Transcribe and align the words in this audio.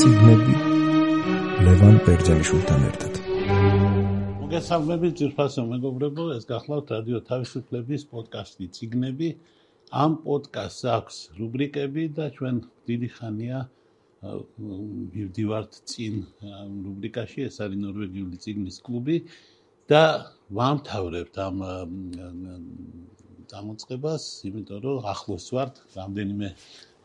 ციგნები 0.00 0.54
ლევან 1.66 1.96
ბერძენიშვილთან 2.06 2.80
ერთად. 2.88 3.18
მოგესალმებით 4.42 5.12
ძირფასო 5.20 5.62
მეგობრებო 5.70 6.24
ეს 6.36 6.44
გახლავთ 6.50 6.90
რადიო 6.94 7.20
თავისუფლების 7.30 8.06
პოდკასტი 8.12 8.66
ციგნები 8.78 9.28
ამ 10.04 10.16
პოდკასტს 10.24 10.88
აქვს 10.96 11.16
რუბრიკები 11.38 12.04
და 12.18 12.26
ჩვენ 12.38 12.56
დიდი 12.90 13.08
ხანია 13.16 13.60
ვივდივართ 15.14 15.72
წინ 15.94 16.14
რუბრიკაში 16.86 17.46
ეს 17.48 17.56
არის 17.66 17.78
ნორვეგიული 17.86 18.36
ციგნის 18.44 18.78
კლუბი 18.86 19.16
და 19.92 20.04
ვამთავრებთ 20.58 21.34
ამ 21.46 21.56
დამოწყებას, 23.52 24.24
იმიტომ 24.48 24.78
რომ 24.84 25.06
ახლოს 25.14 25.46
ვართ, 25.54 25.74
რამდენიმე 25.96 26.48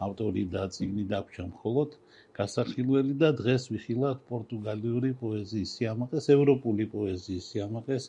ავტორი 0.06 0.44
და 0.54 0.62
ციგნი 0.74 1.04
დაგვჭა 1.12 1.44
მხოლოდ 1.54 1.90
გასახილველი 2.40 3.16
და 3.22 3.30
დღეს 3.40 3.64
ვიხილავთ 3.74 4.22
პორტუგალიური 4.32 5.12
პოეზიის 5.24 5.74
სიამაყეს, 5.78 6.30
ევროპული 6.36 6.86
პოეზიის 6.94 7.48
სიამაყეს, 7.54 8.06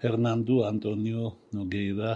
ფერნანდო 0.00 0.58
ანტონიო 0.70 1.30
ნოგეირა 1.58 2.10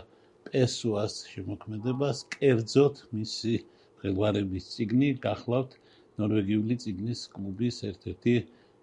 პესუას 0.49 1.15
შემოქმედებას, 1.35 2.25
კერძოდ 2.37 3.01
მისი 3.21 3.55
ხელვარების 4.03 4.65
ციგნი 4.75 5.09
გახლავთ 5.27 5.79
ნორვეგიული 6.21 6.75
ციგნის 6.83 7.21
კლუბის 7.35 7.79
ერთ-ერთი 7.91 8.35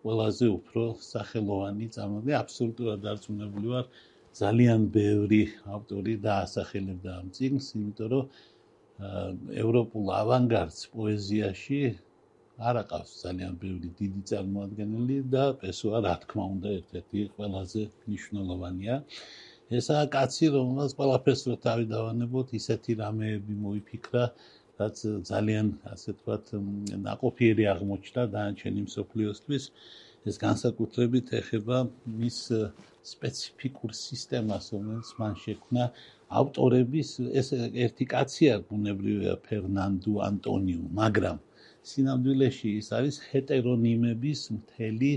ყველაზე 0.05 0.47
უფრო 0.53 0.83
სახელოვანი 1.07 1.87
წარმომადგენელი 1.95 2.37
აბსოლუტურად 2.41 3.03
დარწმუნებული 3.05 3.67
ვარ 3.73 3.85
ძალიან 4.39 4.87
ბევრი 4.95 5.41
ავტორი 5.75 6.15
დაასახელებდა 6.25 7.17
ამ 7.21 7.27
წიგნს 7.37 7.67
იმიტომ 7.77 8.09
რომ 8.15 8.25
ევროპულ 9.63 10.11
ავანგარდს 10.21 10.81
პოეზიაში 10.95 11.81
არ 12.69 12.75
აყავს 12.83 13.11
ძალიან 13.23 13.53
ბევრი 13.61 13.89
დიდი 13.99 14.21
წარმოადგენელი 14.31 15.17
და 15.35 15.43
პესოა 15.61 15.99
რა 16.05 16.15
თქმა 16.23 16.43
უნდა 16.55 16.69
ერთ-ერთი 16.79 17.19
ყველაზე 17.35 17.81
მნიშვნელოვანია. 18.07 18.95
ესაა 19.79 20.05
კაცი, 20.15 20.45
რომელსაც 20.55 20.91
ყველაფერს 20.99 21.41
რო 21.49 21.55
თავი 21.65 21.85
დავანებოთ, 21.95 22.47
ისეთი 22.59 22.91
რამეები 23.01 23.53
მოიფიქრა, 23.65 24.23
რაც 24.81 24.97
ძალიან 25.31 25.67
ასე 25.93 26.09
ვთქვათ, 26.13 26.45
ناقოფიერი 27.07 27.63
აღმოჩნდა 27.73 28.23
დანარჩენი 28.35 28.81
მსოფლიოსთვის. 28.89 29.63
ეს 30.29 30.35
განსაკუთრებით 30.45 31.27
ეხება 31.41 31.77
მის 32.21 32.37
სპეციფიკურ 33.11 33.91
სისტემას, 33.99 34.65
რომელიც 34.75 35.09
მან 35.19 35.33
შექმნა 35.43 35.85
ავტორების 36.41 37.09
ეს 37.41 37.47
ერთი 37.85 38.05
კაცია, 38.13 38.51
ბუნებრივია 38.69 39.33
ფერნანდო 39.47 40.13
ანტონიო, 40.27 40.83
მაგრამ 41.01 41.39
სინამდვილეში 41.89 42.69
ის 42.81 42.87
არის 42.97 43.15
ჰეტერონიმების 43.31 44.41
მთელი 44.57 45.11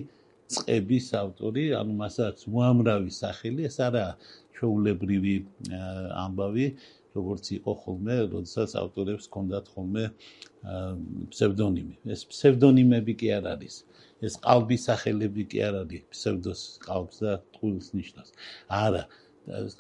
წყების 0.55 1.07
ავტორი, 1.19 1.65
ანუ 1.81 1.93
მასაც 2.01 2.45
უამრავი 2.49 3.13
სახელი, 3.13 3.65
ეს 3.69 3.77
არაა 3.87 4.13
ჩვეულებრივი 4.57 5.35
ამბავი, 6.25 6.67
როგორც 7.15 7.45
იყო 7.59 7.73
ხოლმე, 7.83 8.17
როდესაც 8.35 8.71
ავტორებს 8.81 9.29
ჰქონდათ 9.31 9.67
ხოლმე 9.75 10.05
ფსევდონიმი. 11.31 11.97
ეს 12.15 12.25
ფსევდონიმები 12.31 13.15
კი 13.21 13.29
არ 13.39 13.45
არის. 13.55 13.77
ეს 14.25 14.35
ყალბის 14.41 14.83
სახელები 14.89 15.43
კი 15.51 15.59
არ 15.69 15.75
არის. 15.85 16.03
ფსევდოს 16.13 16.61
ყალბს 16.87 17.19
და 17.25 17.33
ტყუილს 17.55 17.89
ნიშნავს. 17.99 18.31
არა, 18.69 19.03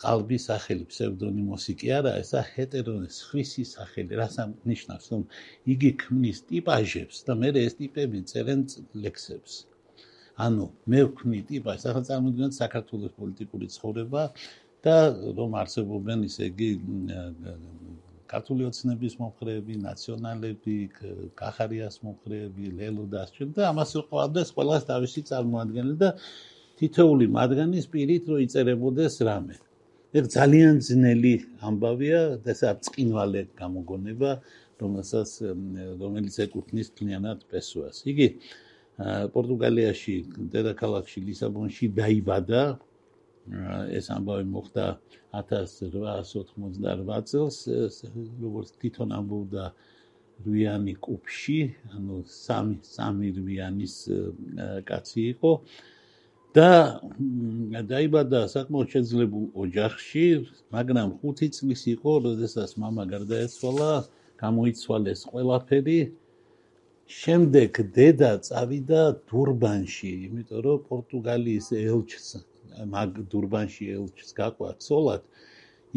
ყალბის 0.00 0.46
სახელი 0.50 0.84
ფსევდონიმოსი 0.90 1.74
კი 1.80 1.92
არა, 1.98 2.12
ესა 2.20 2.42
ჰეტერონის 2.54 3.20
სხვისი 3.24 3.64
სახელი, 3.70 4.18
რაც 4.20 4.34
ნიშნავს, 4.70 5.06
რომ 5.12 5.22
იგი 5.74 5.90
ქმნის 6.02 6.42
ტიპაჟებს 6.50 7.24
და 7.28 7.38
მე 7.40 7.52
ეს 7.64 7.78
ტიპები 7.80 8.24
წერენ 8.32 8.66
ლექსებს. 9.04 9.64
ანუ 10.36 10.66
მე 10.90 11.00
ვქმნი 11.08 11.40
ტიპაჟს, 11.48 11.86
ახლა 11.88 12.02
წარმოიდგინოთ 12.10 12.54
საქართველოს 12.58 13.12
პოლიტიკური 13.18 13.66
ცხოვრება 13.70 14.22
და 14.84 14.96
რომ 15.38 15.50
არსებობენ 15.62 16.24
ისე 16.28 16.50
იგი 16.50 16.70
ქართული 18.28 18.66
ოცნების 18.68 19.14
მომხრეები, 19.20 19.74
ნაციონალები, 19.84 20.76
კახარიას 21.38 22.00
მომხრეები, 22.04 22.64
ლელოდას 22.80 23.30
და 23.56 23.68
ამას 23.70 23.94
უყვარდეს 24.00 24.50
ყველას 24.56 24.88
თავისი 24.90 25.20
წარმოადგენელი 25.30 25.96
და 26.02 26.10
თითოეული 26.80 27.26
მათგანის 27.30 27.86
პირით 27.92 28.24
რო 28.30 28.36
იწერებოდეს 28.46 29.14
რამე. 29.28 29.56
ეგ 30.14 30.24
ძალიან 30.30 30.78
ძნელი 30.86 31.34
ამბავია 31.58 32.20
და 32.42 32.50
ეს 32.54 32.60
აწკინვალე 32.70 33.42
გამოგონება, 33.58 34.30
რომელსაც 34.78 35.30
რომელიც 36.02 36.34
ეკუთვნის 36.46 36.88
კლიანად 36.94 37.38
პესუას. 37.50 38.06
იგი 38.06 38.28
პორტუგალიაში, 39.34 40.14
დედაქალაქში 40.54 41.18
ლისაბონში 41.28 41.86
დაიბადა 41.98 42.62
ეს 43.98 44.06
ამბავი 44.14 44.46
მოხდა 44.48 44.84
1888 45.34 47.26
წელს 47.28 47.56
როგორც 48.40 48.68
თვითონ 48.78 49.08
ამბობდა 49.18 49.64
რვიანი 50.46 50.94
კუფში 51.04 51.58
ანუ 51.94 52.22
სამი 52.24 52.78
სამი 52.86 53.28
რვიანის 53.38 53.96
კაცი 54.88 55.22
იყო 55.34 55.52
და 56.57 56.69
დაიბადა 57.89 58.39
საკმაოდ 58.53 58.87
შეძლებულ 58.93 59.45
ოჯახში 59.63 60.25
მაგრამ 60.75 61.09
5 61.25 61.49
წლის 61.57 61.81
იყო 61.93 62.11
როდესაც 62.25 62.71
мама 62.83 63.03
გარდაეცვალა 63.13 63.91
გამოიცვალეს 64.43 65.21
ყველაფერი 65.29 65.99
შემდეგ 67.19 67.79
დედა 67.97 68.31
წავიდა 68.47 69.03
დურბანში 69.29 70.11
იმიტომ 70.25 70.59
რომ 70.65 70.81
პორტუგალიის 70.89 71.67
ელჩს 71.83 72.27
მაგ 72.95 73.21
დურბანში 73.31 73.85
ელჩს 73.97 74.29
გაყვა 74.39 74.69
ცოლად 74.85 75.23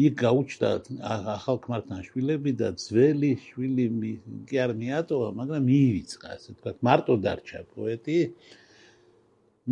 იქ 0.05 0.13
გაუჩნდა 0.21 0.69
ახალქმართან 1.37 1.99
შვილები 2.07 2.51
და 2.61 2.69
ძველი 2.83 3.31
შვილი 3.45 3.85
კი 4.49 4.55
არ 4.65 4.71
მიატოვა 4.81 5.29
მაგრამ 5.39 5.67
მიივიწყა 5.69 6.27
ასე 6.37 6.49
თქვა 6.57 6.71
მარტო 6.87 7.13
დარჩა 7.25 7.59
პოეტი 7.73 8.17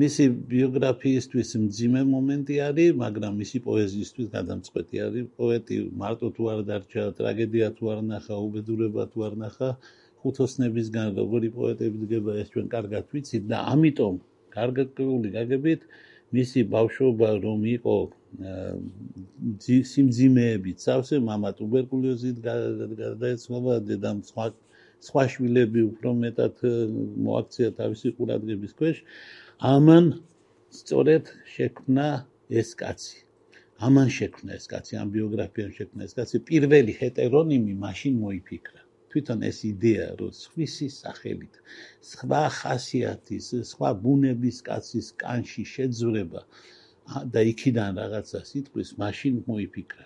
მისი 0.00 0.24
ბიოგრაფიისთვის 0.52 1.50
მძიმე 1.66 2.00
მომენტი 2.12 2.56
არის, 2.68 2.90
მაგრამ 3.02 3.32
მისი 3.42 3.58
პოეზიისთვის 3.66 4.26
გადამწყვეტი 4.36 4.96
არის. 5.06 5.24
პოეტი 5.40 5.76
მარტო 6.02 6.28
თუ 6.36 6.42
არ 6.52 6.60
დარჩა, 6.70 7.04
ტრაგედია 7.18 7.68
თუ 7.76 7.84
არ 7.92 8.00
ნახა, 8.12 8.34
უბედურება 8.46 9.02
თუ 9.12 9.18
არ 9.28 9.34
ნახა, 9.44 9.68
ხუთოსნებისგან 10.20 11.08
როგორი 11.20 11.48
პოეტები 11.56 11.96
დგება, 12.02 12.32
ეს 12.42 12.48
ჩვენ 12.52 12.66
კარგად 12.76 13.04
ვიცით 13.12 13.44
და 13.52 13.58
ამიტომ 13.72 14.14
გარკვეული 14.56 15.28
გაგებით 15.38 15.80
მისი 16.36 16.60
ბავშვობა 16.74 17.28
რომ 17.46 17.60
იყო 17.76 17.96
სიმძიმეებით 19.92 20.76
წავსე, 20.84 21.16
мама 21.30 21.48
туберкулезით 21.56 22.36
გადაეცნობა, 22.44 23.72
დედამ 23.88 24.20
სხვა 24.28 24.46
სხვა 25.06 25.22
შვილები 25.32 25.80
უფრო 25.92 26.12
მეტად 26.24 26.62
მოაქცია 27.26 27.68
თავისი 27.80 28.12
ყურადღების 28.16 28.72
ქვეშ. 28.78 28.96
ამან 29.64 30.06
სწორედ 30.78 31.30
შექმნა 31.48 32.06
ეს 32.62 32.74
კაცი. 32.80 33.20
ამან 33.86 34.08
შექმნა 34.16 34.52
ეს 34.60 34.66
კაცი 34.68 34.98
ამ 35.00 35.08
ბიოგრაფიამ 35.16 35.72
შექმნა 35.78 36.04
ეს 36.04 36.12
კაცი. 36.18 36.36
პირველი 36.50 36.92
ჰეტერონიმი 37.00 37.74
მაშინ 37.84 38.14
მოიფიქრა. 38.20 38.80
თვითონ 39.10 39.40
ეს 39.48 39.58
იდეა 39.64 40.08
რომ 40.20 40.32
სხვისი 40.36 40.88
სახელით 40.92 41.54
სხვა 42.10 42.42
ხასიათის 42.58 43.46
სხვა 43.72 43.90
ბუნების 44.04 44.58
კაცის 44.68 45.08
კანში 45.22 45.64
შეძვრება 45.72 46.42
და 47.32 47.40
იქიდან 47.52 47.96
რაღაცა 48.02 48.40
სიტყვის 48.50 48.90
მაშინ 49.00 49.34
მოიფიქრა 49.48 50.04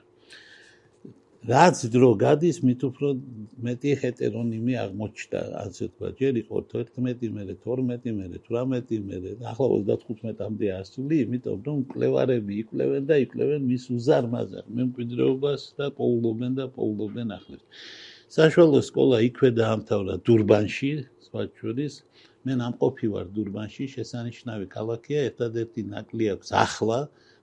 რაც 1.49 1.79
დრო 1.95 2.11
გადის 2.21 2.59
მით 2.61 2.83
უფრო 2.89 3.09
მეტი 3.65 3.93
ჰეტერონიმი 4.03 4.75
აღმოჩნდა 4.85 5.41
ასე 5.65 5.89
თქვა 5.93 6.09
ჯერ 6.21 6.35
იყო 6.43 6.57
11 6.75 7.33
მერე 7.37 7.55
12 7.65 8.13
მერე 8.19 8.43
18 8.45 9.01
მერე 9.09 9.31
ახლა 9.53 9.67
35-მდე 9.73 10.69
ასული 10.77 11.23
იმიტომ 11.25 11.65
რომ 11.71 11.79
კლევარები 11.95 12.61
იკვლევენ 12.65 13.09
და 13.09 13.17
იკვლევენ 13.25 13.67
მის 13.73 13.85
უზარმაზარ 13.97 14.69
მემკვიდრეობას 14.81 15.63
და 15.81 15.89
პოულობენ 15.97 16.61
და 16.61 16.69
პოულობენ 16.77 17.37
ახლებს 17.41 17.89
საშუალო 18.31 18.81
სკოლა 18.87 19.17
იქვე 19.27 19.49
დაამთავრა 19.59 20.15
დურბანში, 20.27 20.91
სხვა 21.27 21.43
შორის. 21.61 21.95
მე 22.47 22.55
ნამყოფი 22.61 23.09
ვარ 23.15 23.27
დურბანში, 23.37 23.89
შესანიშნავი 23.95 24.67
ქალაქია, 24.75 25.25
ერთადერთი 25.31 25.83
ნაკლი 25.95 26.29
აქვს 26.35 26.53
ახლა, 26.61 26.99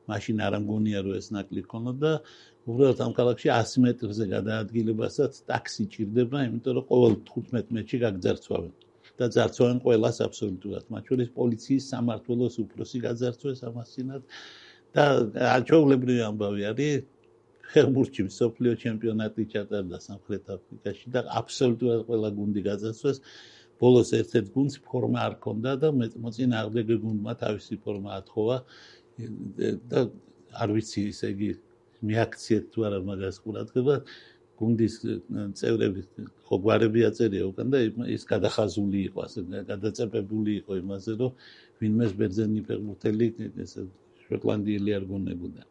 მაშინ 0.07 0.37
არ 0.47 0.53
ამგონია 0.59 0.99
რომ 1.07 1.17
ეს 1.19 1.27
ნაკლი 1.35 1.63
ქონოდა. 1.73 2.11
უბრალოდ 2.67 2.99
ამ 3.05 3.13
ქალაქში 3.19 3.47
100 3.55 3.83
მეტრზე 3.85 4.25
გადაადგილებასაც 4.35 5.33
ტაქსი 5.49 5.83
ჭირდება, 5.93 6.37
იმიტომ 6.47 6.73
რომ 6.77 6.85
ყოველ 6.91 7.13
15 7.31 7.73
მეტრში 7.77 7.97
გაგძარცვავენ. 8.05 8.73
და 9.17 9.25
ძარცვავენ 9.33 9.77
ყოველას 9.81 10.17
აბსოლუტურად. 10.27 10.83
მათ 10.93 11.03
შორის 11.09 11.29
პოლიციის 11.37 11.83
სამართლოს 11.91 12.55
უფროსი 12.63 12.97
გაძარცვეს 13.05 13.59
ამასინად 13.69 14.21
და 14.93 15.05
აჩოულებრივი 15.57 16.21
ამბავი 16.29 16.61
არის 16.71 16.93
ფეხბურთში 17.71 18.23
სოფლიო 18.39 18.73
ჩემპიონატი 18.83 19.43
ჩატარდა 19.53 19.97
სამხრეთ 20.07 20.43
აფრიკაში 20.55 21.07
და 21.15 21.19
აბსოლუტურად 21.41 22.01
ყველა 22.09 22.29
გუნდი 22.37 22.61
გაძასვეს 22.69 23.17
ბოლოს 23.81 24.09
ერთ-ერთ 24.19 24.47
გუნდს 24.55 24.75
ფორმა 24.87 25.19
არ 25.27 25.33
ქონდა 25.43 25.71
და 25.81 25.87
მოწინააღმდეგე 26.23 26.95
გუნდმა 27.03 27.33
თავისი 27.43 27.75
ფორმა 27.83 28.11
ათხოვა 28.21 28.57
და 29.91 29.99
არ 30.63 30.69
ვიცი 30.77 31.01
ესე 31.11 31.27
იგი 31.35 31.49
მიაქციეთ 32.05 32.65
თუ 32.73 32.79
არა 32.87 32.99
მაგას 33.09 33.37
ყურადღება 33.43 33.95
გუნდის 34.57 34.95
წევრები 35.59 36.01
ხო 36.47 36.55
გვარები 36.65 37.05
აწერია 37.09 37.45
უკან 37.51 37.67
და 37.73 37.79
ის 38.15 38.23
გადახაზული 38.31 38.99
იყო 39.09 39.19
ასე 39.27 39.39
გადაწებებული 39.69 40.51
იყო 40.61 40.81
იმაზე 40.81 41.11
რომ 41.21 41.31
ვინმეს 41.81 42.11
ბერძენი 42.17 42.61
ფეხბურთელი 42.67 43.27
ესე 43.65 43.85
შოტლანდიელი 44.27 44.91
არ 44.97 45.03
გონებოდა. 45.11 45.61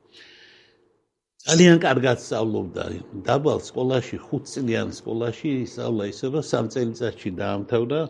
ძალიან 1.47 1.79
კარგად 1.83 2.19
სწავლობდა. 2.23 2.85
დაბალ 3.27 3.59
სკოლაში 3.71 4.17
5 4.31 4.51
წლიან 4.53 4.89
სკოლაში 4.99 5.51
ისწავლა 5.67 6.05
ისე 6.13 6.27
რომ 6.35 6.43
3 6.43 6.71
წელიწადში 6.75 7.31
დაამთავრა 7.43 8.01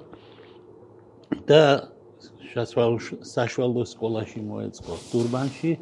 და 1.51 1.63
საშუალო 3.37 3.83
სკოლაში 3.93 4.41
მოეწყო. 4.51 4.93
დურბანში 5.13 5.73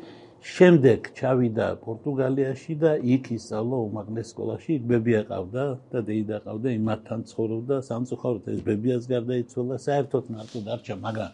შემდეგ 0.44 1.06
ჩავიდა 1.16 1.66
პორტუგალიაში 1.80 2.74
და 2.80 2.90
იქ 3.00 3.28
ისწავლა 3.32 3.76
უმაღლეს 3.88 4.32
სკოლაში. 4.34 4.74
ბები 4.90 5.14
აყავდა 5.20 5.62
და 5.92 6.00
დეიდა 6.08 6.34
აყავდა 6.38 6.72
იმათთან 6.78 7.20
ცხოვრობდა. 7.30 7.76
სამწუხაროდ 7.88 8.50
ეს 8.52 8.60
ბებიას 8.66 9.04
გარდაიცვალა. 9.08 9.78
საერთოდ 9.88 10.24
მარტო 10.34 10.60
დარჩა 10.66 10.96
მაგრამ 11.04 11.30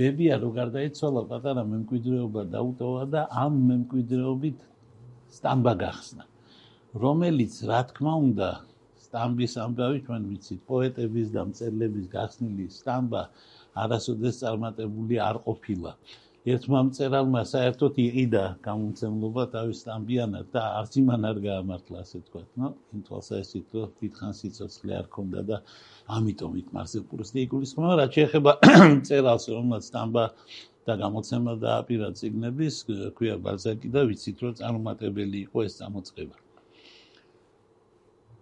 ბებია 0.00 0.34
რო 0.40 0.50
გარდაიცვალა 0.60 1.22
პატარა 1.32 1.62
მემკვიდრეობა 1.72 2.42
დაუტოვა 2.54 3.02
და 3.12 3.20
ამ 3.44 3.52
მემკვიდრეობით 3.68 4.58
სტამბა 5.36 5.74
გახსნა. 5.84 6.24
რომელიც 7.04 7.54
რა 7.68 7.80
თქმა 7.92 8.14
უნდა 8.28 8.50
სტამბის 9.04 9.52
ამბავი 9.64 9.98
ჩვენ 10.08 10.22
ვიცით 10.30 10.60
პოეტების 10.68 11.28
და 11.36 11.42
მწერლების 11.52 12.06
გახსნილი 12.16 12.66
სტამბა 12.78 13.22
არასოდეს 13.84 14.40
წარმატებული 14.40 15.16
არ 15.28 15.36
ყოფილა 15.44 15.92
ერთმა 16.54 16.80
მწერალმა 16.88 17.40
საერთოდ 17.50 17.98
იყიდა 18.04 18.42
გამომცემლობა 18.64 19.44
თავის 19.54 19.82
სტამბიანად 19.84 20.48
და 20.54 20.62
არც 20.80 20.96
იმან 21.02 21.28
არ 21.30 21.40
გაამართლა 21.46 22.02
ასე 22.04 22.20
თქვა 22.28 22.42
ნო 22.62 22.70
იმ 22.94 23.02
თვალსაჩინო 23.08 23.84
დიდხან 24.00 24.32
სიცოცხლე 24.40 24.96
არ 25.00 25.06
ქონდა 25.16 25.44
და 25.50 25.60
ამიტომ 26.18 26.58
იქ 26.62 26.72
მარსელ 26.78 27.04
პრუსტი 27.12 27.44
იგულისხმება 27.48 28.00
რაც 28.02 28.18
შეეხება 28.18 28.56
მწერალს 28.98 29.48
რომელსაც 29.54 29.92
სტამბა 29.92 30.24
და 30.88 30.96
გამოცემა 31.04 31.52
დააპირა 31.62 32.08
ციგნების 32.18 32.76
ქვია 33.18 33.36
ბალზაკი 33.44 33.88
და 33.96 34.08
ვიცით 34.08 34.44
რომ 34.46 34.54
წარმატებელი 34.60 35.42
იყო 35.46 35.64
ეს 35.68 35.74
წამოწყება. 35.82 36.47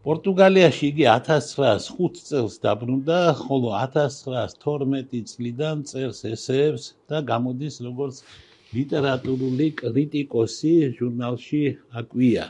პორტუგალიაში 0.06 0.84
იგი 0.92 1.04
1905 1.10 2.18
წელს 2.28 2.56
დაბრუნდა, 2.62 3.16
ხოლო 3.42 3.70
1912 3.78 5.24
წლიდან 5.32 5.82
წერს 5.90 6.20
ესეებს 6.30 6.84
და 7.10 7.18
გამოდის 7.30 7.80
როგორც 7.86 8.20
ლიტერატურული 8.76 9.66
კრიტიკოსი 9.82 10.74
ჟურნალში 10.98 11.64
აკვია. 12.02 12.46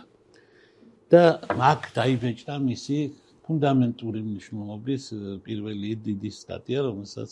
და 1.06 1.22
მაგ 1.54 1.80
დაიბეჭდა 1.96 2.54
მისი 2.66 2.98
ფუნდამენტური 3.46 4.20
მნიშვნელობის 4.26 5.04
პირველი 5.46 5.90
დიდი 6.06 6.30
სტატია, 6.34 6.80
რომელსაც 6.88 7.30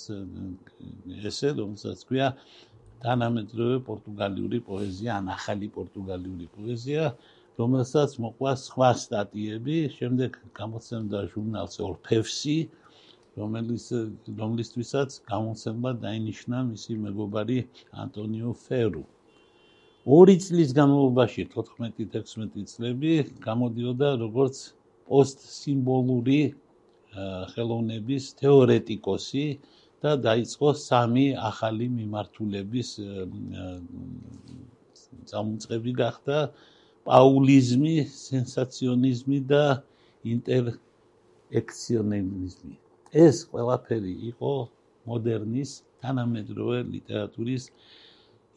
ესე, 1.31 1.49
რომელსაც 1.59 1.99
ქვია 2.07 2.29
თანამედროვე 3.05 3.79
პორტუგალიური 3.89 4.59
პოეზია, 4.69 5.11
ან 5.21 5.27
ახალი 5.37 5.69
პორტუგალიური 5.75 6.47
პოეზია, 6.55 7.05
რომელსაც 7.59 8.17
მოყვა 8.19 8.53
სხვა 8.59 8.91
სტატიები, 9.05 9.77
შემდეგ 9.97 10.39
გამოცემდა 10.59 11.19
ჟურნალს 11.35 11.77
ორფევსი, 11.87 12.59
რომელიც 13.39 13.87
რომლისთვისაც 14.41 15.11
გამოცემა 15.31 15.91
დაინიშნა 16.05 16.59
მისი 16.71 16.93
მეგობარი 17.05 17.59
ანტონიო 18.05 18.51
ფერუ. 18.67 19.05
ორი 20.05 20.37
წლის 20.45 20.75
განმავლობაში 20.77 21.47
14-16 21.55 22.67
წლები 22.73 23.13
გამოდიოდა 23.47 24.11
როგორც 24.21 24.57
პოსტსიმბოლური 25.09 26.41
ხელოვნების 27.55 28.25
თეორეტიკოსი 28.43 29.47
და 30.05 30.13
დაიწყო 30.27 30.69
სამი 30.77 31.27
ახალი 31.51 31.87
მიმართულების 31.99 32.89
წამოწყები 35.31 35.93
გახდა 36.03 36.39
პაულიზმი, 37.09 37.95
სენსაციონიზმი 38.11 39.39
და 39.53 39.65
ინტერექციონიზმი. 40.35 42.75
ეს 43.25 43.37
ყველაფერი 43.51 44.15
იყო 44.31 44.53
მოდერნის 45.09 45.71
თანამედროვე 46.03 46.79
ლიტერატურის 46.95 47.65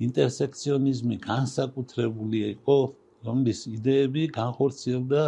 ინტერსექციონიზმი 0.07 1.15
განსაკუთრებული 1.27 2.39
იყო, 2.55 2.77
რომლის 3.27 3.59
იდეები 3.77 4.23
განხორციელდა 4.39 5.23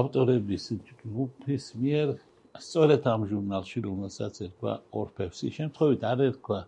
ავტორების 0.00 0.64
ჯგუფის 0.88 1.64
მიერ 1.82 2.08
სწორედ 2.66 3.02
ამ 3.10 3.20
ჟურნალში 3.30 3.78
რომელსაც 3.86 4.34
ერქვა 4.46 4.72
ორფევსი 5.00 5.48
შემთხვევით 5.58 6.02
არ 6.10 6.18
ერქვა 6.28 6.58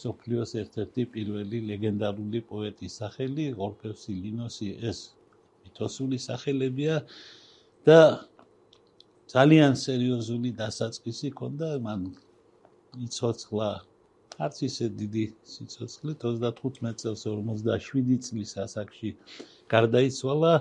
სოფლიოს 0.00 0.52
ერთ-ერთი 0.62 1.04
პირველი 1.14 1.58
ლეგენდარული 1.70 2.40
პოეტის 2.50 2.98
სახელი 3.02 3.46
ორფევსი 3.66 4.14
ლინოსი 4.24 4.68
ეს 4.90 5.00
მითოსული 5.64 6.18
სახელებია 6.26 7.00
და 7.88 8.00
ძალიან 9.32 9.76
სერიოზული 9.84 10.52
დასაწყისი 10.62 11.32
ჰქონდა 11.32 11.68
მან 11.86 12.06
იცოცხლა 13.06 13.68
არც 14.46 14.56
ისე 14.68 14.88
დიდი 15.00 15.24
სიცოცხლე 15.54 16.12
35 16.24 17.02
წელს 17.02 17.22
57 17.28 18.18
წლის 18.26 18.52
ასაკში 18.64 19.10
გარდაიცვალა 19.74 20.54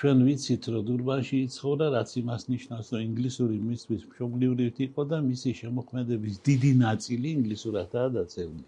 ჩვენ 0.00 0.20
ვიცით 0.26 0.64
რომ 0.72 0.84
დურბანში 0.88 1.38
იცხოვრა 1.46 1.86
რაც 1.92 2.10
იმას 2.20 2.42
ნიშნავს 2.52 2.86
რომ 2.94 3.00
ინგლისური 3.06 3.56
მისთვის 3.70 4.04
მშობლიურით 4.10 4.78
იყო 4.86 5.02
და 5.10 5.18
მისი 5.24 5.50
შემოქმედების 5.58 6.36
დიდი 6.48 6.70
ნაწილი 6.84 7.32
ინგლისურადაა 7.36 8.08
დაწერილი 8.14 8.64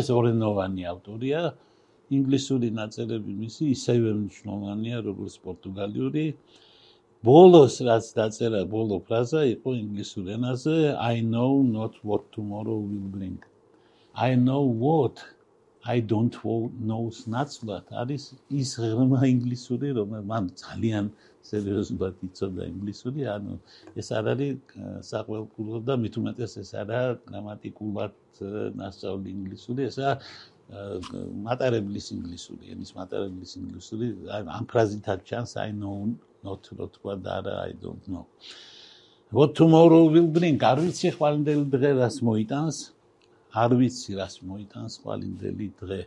ეს 0.00 0.10
ორენოვანი 0.16 0.82
ავტორია. 0.92 1.40
ინგლისური 2.18 2.68
ნაწერები 2.80 3.32
მისი 3.44 3.64
ისევე 3.76 4.10
მნიშვნელოვანია 4.18 4.98
როგორც 5.08 5.34
პორტუგალიური. 5.46 6.26
ბოლოს 7.24 7.74
რაც 7.88 8.04
დაწერა 8.20 8.60
ბოლო 8.74 9.00
ფრაზა 9.08 9.40
იყო 9.54 9.70
ინგლისურ 9.84 10.26
ენაზე 10.36 10.76
i 11.00 11.24
know 11.32 11.52
not 11.64 11.96
what 12.04 12.28
tomorrow 12.36 12.76
will 12.76 13.08
bring. 13.16 13.38
I 14.28 14.36
know 14.36 14.62
what 14.84 15.24
I 15.86 16.00
don't 16.00 16.34
know 16.88 17.04
ნაცვლად 17.34 17.92
არის 18.02 18.24
ის 18.60 18.70
ღრმა 18.80 19.20
ინგლისური 19.28 19.92
რომ 19.98 20.14
მან 20.30 20.44
ძალიან 20.62 21.10
სერიოზულად 21.44 22.22
იცოდა 22.28 22.68
ინგლისური 22.72 23.26
ანუ 23.34 23.58
ეს 24.00 24.08
არ 24.18 24.30
არის 24.32 24.74
საყველკულო 25.10 25.80
და 25.88 25.94
მით 26.04 26.14
უმეტეს 26.20 26.56
ეს 26.62 26.70
არა 26.82 27.00
გრამატიკულად 27.28 28.14
ნასწავლი 28.80 29.28
ინგლისური 29.36 29.88
ესა 29.90 30.16
მატარებლის 31.48 32.06
ინგლისური 32.16 32.72
ენის 32.72 32.94
მატარებლის 32.96 33.52
ინგლისური 33.60 34.08
ამ 34.40 34.64
ფრაზითაც 34.72 35.20
ჩანს 35.28 35.52
I 35.66 35.70
know 35.80 36.16
not 36.44 36.72
not 36.80 36.96
what 37.02 37.20
არა 37.36 37.54
I 37.68 37.72
don't 37.84 38.08
know. 38.08 38.26
What 39.30 39.54
tomorrow 39.54 40.04
will 40.14 40.28
bring? 40.36 40.58
არ 40.70 40.80
ვიცი 40.84 41.08
ხვალინდელი 41.16 41.64
დღე 41.74 41.90
რას 42.00 42.16
მოიტანს 42.24 42.76
არ 43.62 43.70
ვიცი 43.80 44.12
რას 44.20 44.34
მოიტანს 44.50 44.94
ყალინდელი 45.04 45.68
დღე. 45.80 46.00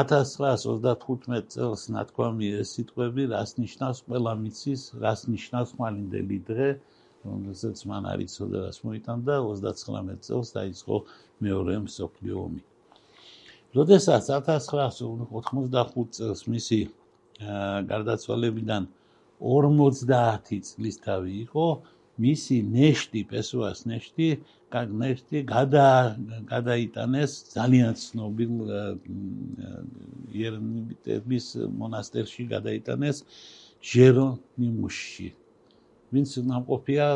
1935 0.00 1.48
წელს 1.54 1.82
ნათქვამი 1.96 2.48
ეს 2.60 2.68
სიტყვები 2.76 3.22
რას 3.32 3.56
ნიშნავს 3.62 3.98
ყველა 4.08 4.32
მიცის 4.42 4.82
რას 5.04 5.20
ნიშნავს 5.32 5.70
ყალინდელი 5.78 6.38
დღე 6.50 6.68
რომელსაც 7.26 7.82
მან 7.90 8.06
არ 8.12 8.22
იცოდა 8.26 8.58
რას 8.66 8.78
მოიტანდა 8.86 9.34
39 9.46 10.20
წელს 10.26 10.48
დაიწყო 10.56 10.96
მეორე 11.46 11.74
მსოფლიო 11.86 12.36
ომი. 12.46 12.62
როდესაც 13.76 14.24
1985 14.36 16.12
წელს 16.16 16.40
მისი 16.54 16.80
გარდაცვალებიდან 17.92 18.82
50 19.40 20.62
წლის 20.70 20.96
თავი 21.06 21.32
იყო 21.44 21.66
მისი 22.24 22.56
ნეშტი 22.74 23.22
პესოას 23.30 23.84
ნეშტი 23.90 24.28
კაგნეშტი 24.72 25.42
გადა 25.52 25.88
გადაიტანეს 26.52 27.32
ძალიან 27.54 27.92
ცნობილ 28.02 28.54
იერმიტების 30.40 31.46
მონასტერში 31.80 32.46
გადაიტანეს 32.54 33.20
ჟერონიმუსში 33.90 35.28
ვინც 36.14 36.30
ნამყოფია 36.48 37.06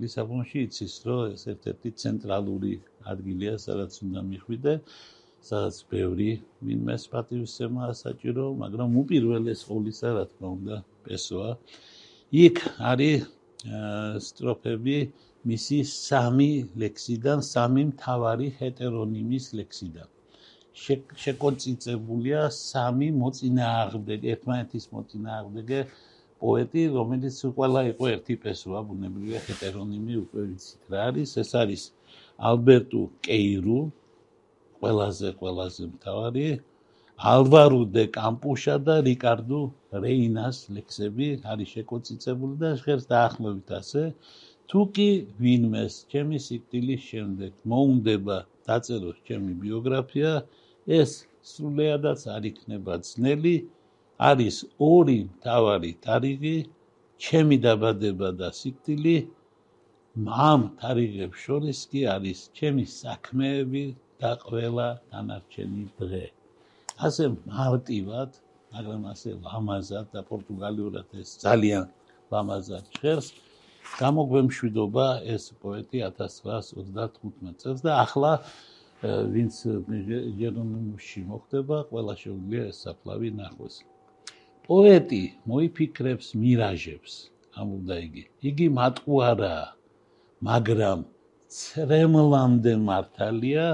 ლისაბონში 0.00 0.58
იცის 0.68 0.94
რომ 1.08 1.34
ეს 1.34 1.42
ერთ-ერთი 1.52 1.90
ცენტრალური 2.02 2.74
ადგილია 3.12 3.54
სადაც 3.66 3.92
უნდა 4.06 4.20
მიხვიდე 4.30 4.74
სადაც 5.42 5.76
ბევრი 5.90 6.30
ვინმეს 6.62 7.02
პატივისცემა 7.12 7.90
საჭირო 8.04 8.44
მაგრამ 8.62 8.98
უპირველეს 9.02 9.60
ყოვლისა 9.68 10.08
რა 10.16 10.24
თქმა 10.30 10.48
უნდა 10.58 10.76
პესოა 11.06 11.50
იქ 12.46 12.56
არის 12.92 13.26
სტროფები 14.28 14.96
მისი 15.50 15.78
სამი 15.90 16.50
ლექსიდან, 16.82 17.42
სამი 17.46 17.82
მთავარი 17.92 18.48
ჰეტერონიმის 18.58 19.46
ლექსიდან. 19.58 20.08
შეკონციცებულია 21.22 22.40
სამი 22.56 23.08
მოწინააღმდეგე, 23.22 24.26
ერთმანეთის 24.34 24.84
მოწინააღმდეგე 24.94 25.80
პოეტი, 26.42 26.82
რომელიც 26.96 27.36
ყველა 27.58 27.82
იყო 27.92 28.04
ერთი 28.12 28.34
პერსონა, 28.44 28.80
ბუნებრივია 28.88 29.40
ჰეტერონიმი 29.46 30.14
უკვე 30.24 30.42
ვიცით 30.48 30.82
რა 30.94 31.02
არის, 31.10 31.30
ეს 31.42 31.50
არის 31.62 31.82
ალბერტუ 32.50 33.02
კეირუ, 33.26 33.80
ყველაზე 34.80 35.28
ყველაზე 35.38 35.82
მთავარი 35.94 36.46
ალვარო 37.30 37.82
დე 37.94 38.02
კამპუშა 38.14 38.74
და 38.86 38.94
რიკარდო 39.06 39.58
რეინას 40.04 40.56
ლექსები 40.76 41.28
არის 41.52 41.74
შეკოციცებული 41.74 42.56
და 42.62 42.70
ჟღერს 42.80 43.04
დაახლოებით 43.12 43.70
ასე. 43.78 44.02
თუკი 44.72 45.06
ვინმეს 45.42 45.98
ჩემი 46.14 46.40
სიკვდილის 46.46 47.04
შემდეგ 47.10 47.52
მოუნდება 47.72 48.38
დაწეროს 48.70 49.22
ჩემი 49.30 49.54
ბიოგრაფია 49.62 50.32
ეს 50.98 51.14
სრულიადაც 51.52 52.26
არ 52.34 52.50
იქნება 52.50 52.98
ძნელი. 53.10 53.56
არის 54.30 54.56
ორი 54.90 55.18
მთავარი 55.30 55.92
თარიღი 56.04 56.56
ჩემი 57.22 57.56
დაბადება 57.68 58.34
და 58.42 58.50
სიკვდილი. 58.58 59.16
ამ 60.50 60.60
თარიღებს 60.82 61.38
შორის 61.46 61.86
კი 61.90 62.06
არის 62.18 62.38
ჩემი 62.58 62.84
საქმეები 62.98 63.88
და 64.20 64.30
ყველა 64.46 64.88
დანარჩენი 65.10 65.84
დღე 66.02 66.24
ასე 67.00 67.24
მარტივად, 67.48 68.30
მაგრამ 68.72 69.02
ასე 69.12 69.30
ლამაზად 69.40 70.06
და 70.12 70.20
პორტუგალიურად 70.28 71.08
ეს 71.20 71.38
ძალიან 71.44 71.88
ლამაზად 72.32 72.84
ჟღერს. 72.96 73.28
გამოგვემშვიდობა 74.00 75.06
ეს 75.34 75.52
პოეტი 75.60 75.98
1935 76.08 77.56
წელს 77.60 77.80
და 77.84 77.92
ახლა 78.04 78.32
ვინც 79.02 79.54
ჯერონიმუსში 80.40 81.20
მოხდება, 81.28 81.76
ყველა 81.90 82.14
შეუძლია 82.22 82.62
ეს 82.70 82.76
საფლავი 82.86 83.30
ნახოს. 83.40 83.74
პოეტი 84.66 85.22
მოიფიქრებს 85.50 86.26
მირაჟებს, 86.38 87.12
ამბობდა 87.58 87.96
იგი. 88.06 88.24
იგი 88.48 88.66
მატყუარა, 88.78 89.56
მაგრამ 90.48 90.98
ცრემლამდე 91.50 92.72
მართალია 92.88 93.66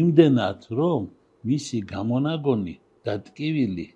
იმდენად, 0.00 0.60
რომ 0.78 1.02
მისი 1.46 1.78
გამონაგონი 1.86 2.74
და 3.06 3.14
ტკივილი 3.28 3.86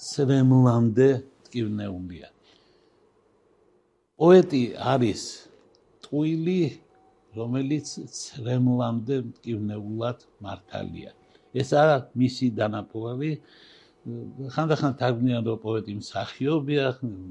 სრემლამდე 0.00 1.08
ტკივნეულია. 1.46 2.28
პოეტი 4.20 4.62
არის 4.92 5.22
ტყუილი, 6.04 6.60
რომელიც 7.36 7.88
სრემლამდე 8.20 9.16
ტკივნეულად 9.36 10.24
მართალია. 10.44 11.12
ესაა 11.54 11.96
მისი 12.16 12.46
დანაპოვარი. 12.58 13.32
ხანდახან 14.54 14.94
თარგმნიან 15.00 15.42
რომ 15.44 15.58
პოეტი 15.64 15.94
მსახიობია 16.00 16.84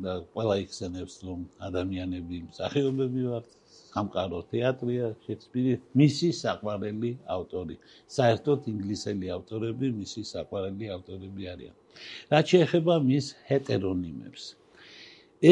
და 0.06 0.14
ყველა 0.34 0.56
იხსენებს 0.64 1.16
რომ 1.26 1.40
ადამიანები 1.68 2.42
მსახიობები 2.50 3.24
ვართ. 3.30 3.48
სამყარო 3.90 4.40
თეატრია 4.52 5.08
შექსპირი 5.26 5.74
მისი 6.02 6.30
საყვარელი 6.42 7.12
ავტორი. 7.36 7.76
საერთოდ 8.18 8.70
ინგლისელი 8.74 9.28
ავტორები 9.38 9.88
მისი 9.98 10.22
საყვარელი 10.34 10.86
ავტორები 10.96 11.44
არიან. 11.54 11.76
რაც 12.32 12.46
შეეხება 12.54 12.96
მის 13.10 13.26
ჰეტერონიმებს. 13.50 14.44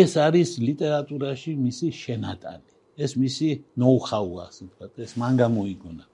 ეს 0.02 0.12
არის 0.28 0.50
ლიტერატურაში 0.70 1.52
მისი 1.66 1.88
შენატანი. 2.04 2.70
ეს 3.06 3.12
მისი 3.24 3.50
ნოუ-ჰაუა 3.82 4.44
ასე 4.50 4.62
ვთქვათ 4.68 4.94
ეს 5.06 5.12
მან 5.22 5.34
გამოიგონა 5.42 6.06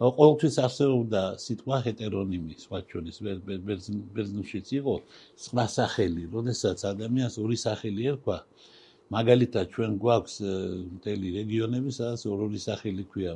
ყოველთვის 0.00 0.56
არსებობდა 0.64 1.22
სიტყვა 1.44 1.78
ჰეტერონიმი 1.84 2.54
სხვაჩვენის 2.56 3.18
ბერძნულშიც 4.16 4.68
იყო 4.80 4.94
სხვა 5.44 5.64
სახელი 5.76 6.22
როდესაც 6.32 6.84
ადამიანს 6.92 7.36
ორი 7.44 7.58
სახელი 7.60 8.08
ერქვა. 8.12 8.38
მაგალითად 9.10 9.66
ჩვენ 9.74 9.92
გვაქვს 10.00 10.34
მთელი 10.96 11.28
რეგიონები 11.36 11.90
სადაც 11.92 12.20
ორი 12.32 12.60
სახელი 12.64 13.04
ქვია 13.12 13.32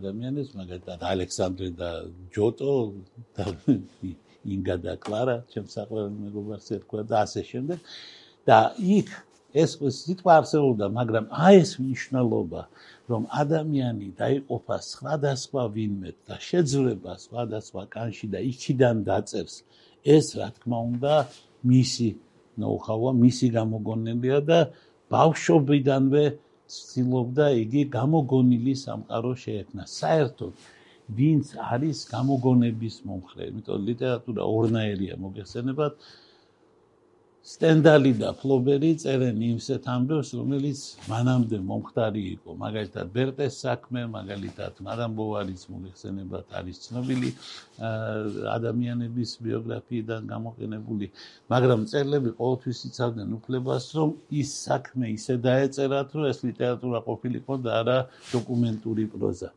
ადამიანებს 0.00 0.56
მაგალითად 0.56 0.98
ალექსანდრე 1.12 1.68
და 1.76 1.90
ჯოტო 2.32 2.74
და 3.36 3.44
ინგა 4.54 4.76
და 4.80 4.92
კლარა 5.04 5.36
ჩემს 5.52 5.74
საყვარელ 5.76 6.12
მეგობარს 6.16 6.68
ერქვა 6.80 7.00
და 7.10 7.16
ასე 7.28 7.42
შემდეგ. 7.50 7.78
და 8.48 8.58
იქ 8.80 9.08
ეს 9.52 9.76
სიტყვა 9.76 10.32
არსებობდა 10.40 10.86
მაგრამ 10.96 11.24
აი 11.28 11.54
ეს 11.60 11.72
მნიშვნელობა 11.82 12.60
რომ 13.10 13.22
ადამიანი 13.42 14.08
დაიყოფა 14.22 14.76
სხვადასხვა 14.92 15.62
ვინმე 15.74 16.10
და 16.26 16.36
შეძლება 16.48 17.12
სხვადასხვა 17.26 17.82
კანში 17.94 18.26
და 18.34 18.40
იქიდან 18.52 18.96
დაწერს 19.08 19.56
ეს 20.16 20.26
რა 20.38 20.48
თქმა 20.56 20.78
უნდა 20.90 21.14
მისი 21.70 22.08
ნოუ-ჰაუა 22.60 23.12
მისი 23.24 23.46
გამოგონებია 23.56 24.38
და 24.50 24.58
ბავშვობიდანვე 25.10 26.24
ცდილობდა 26.70 27.46
იგი 27.64 27.82
გამოგონილი 27.96 28.74
სამყარო 28.84 29.32
შეექმნა. 29.44 29.84
საერთოდ 30.00 30.54
ვინც 31.18 31.46
არის 31.74 31.98
გამოგონების 32.14 32.96
მომხრე, 33.08 33.42
იმიტომ 33.50 33.86
ლიტერატურა 33.90 34.42
ორნაირია 34.56 35.14
მოგეხსენებათ, 35.24 35.94
სტენდალი 37.40 38.10
და 38.20 38.30
ფლობერი 38.36 38.90
წერენ 39.00 39.38
იმსეთ 39.40 39.86
ამბებს, 39.88 40.30
რომელიც 40.36 40.80
მანამდე 41.08 41.60
მომხდარი 41.64 42.24
იყო. 42.36 42.56
მაგალითად, 42.60 43.06
ბერტეს 43.14 43.54
საქმე, 43.64 44.02
მაგალითად, 44.12 44.82
მადამ 44.84 45.14
ბოვარის 45.16 45.62
მოიხსენებათ 45.72 46.52
არის 46.60 46.76
ცნობილი 46.84 47.30
ადამიანების 47.80 49.30
ბიოგრაფიიდან 49.40 50.28
გამოყენებული, 50.32 51.06
მაგრამ 51.48 51.80
წერლები 51.88 52.30
ყოველთვის 52.36 52.78
იცავდნენ 52.92 53.32
უფლებას, 53.40 53.84
რომ 53.96 54.10
ის 54.36 54.50
საქმე 54.68 55.06
ისე 55.16 55.34
დაეწერათ, 55.40 56.08
რომ 56.12 56.24
ეს 56.28 56.38
ლიტერატურა 56.44 57.00
ყოფილიყო 57.08 57.54
და 57.64 57.70
არა 57.80 57.98
დოკუმენტური 58.36 59.04
პროზა. 59.16 59.50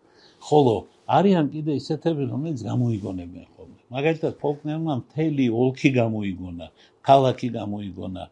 ხოლო 0.44 0.75
არიან 1.08 1.46
კიდე 1.52 1.74
ისეთები, 1.80 2.24
რომელიც 2.32 2.60
გამოიგონებენ 2.68 3.46
ხოლმე. 3.56 3.80
მაგალითად, 3.96 4.34
ფოლკნერმა 4.44 4.94
მთელი 5.04 5.46
ოლქი 5.52 5.90
გამოიგონა, 6.00 6.68
ქალაქი 7.07 7.48
გამოიგონა, 7.60 8.24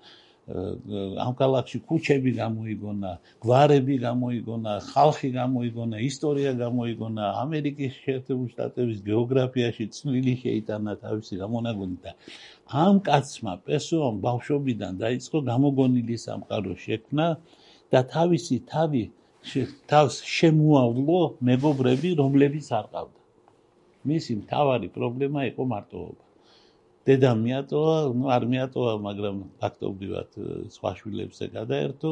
ამ 0.51 1.33
ქალაქში 1.39 1.77
ქუჩები 1.87 2.31
გამოიგონა, 2.41 3.11
გვარები 3.45 3.95
გამოიგონა, 4.07 4.71
ხალხი 4.91 5.29
გამოიგონა, 5.37 5.97
ისტორია 6.09 6.51
გამოიგონა, 6.63 7.23
ამერიკის 7.43 7.91
შეერთებული 8.03 8.49
შტატების 8.53 8.99
გეოგრაფიაში 9.09 9.85
წვლილი 9.95 10.33
შეიტანა 10.43 10.93
თავისი 11.05 11.33
გამონაგონი 11.43 11.97
და 12.03 12.11
ამ 12.85 12.95
კაცმა 13.07 13.53
პესოამ 13.67 14.15
ბავშვობიდან 14.27 14.93
დაიწყო 15.03 15.37
გამოგონილი 15.51 16.15
სამყარო 16.25 16.73
შექმნა 16.85 17.27
და 17.93 17.99
თავისი 18.15 18.57
თავი 18.73 19.03
თავს 19.91 20.15
შემოავლო 20.37 21.21
მეგობრები, 21.47 22.09
რომლებიც 22.21 22.67
არ 22.79 22.85
ყავდა. 22.93 23.19
მისი 24.09 24.33
მთავარი 24.41 24.87
პრობლემა 24.97 25.41
იყო 25.51 25.63
მარტოობა. 25.73 26.30
დედა 27.06 27.30
მიატოვა, 27.38 27.96
ну 28.18 28.24
არ 28.34 28.44
მიატოვა, 28.50 28.92
მაგრამ 29.06 29.36
ფაქტობრივად 29.62 30.30
სხვა 30.74 30.90
შვილებზე 30.98 31.44
გადაერთო. 31.54 32.10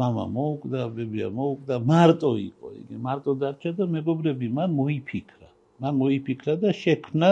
мама 0.00 0.24
მოუკვდა, 0.30 0.80
ბებია 0.94 1.28
მოუკვდა, 1.34 1.76
მარტო 1.82 2.30
იყო 2.38 2.68
იგი, 2.80 2.96
მარტო 3.06 3.32
დარჩა 3.42 3.70
და 3.78 3.84
მეგობრები 3.90 4.46
მან 4.58 4.70
მოიფიქრა. 4.80 5.48
მან 5.82 5.94
მოიფიქრა 6.02 6.54
და 6.62 6.70
შექმნა 6.82 7.30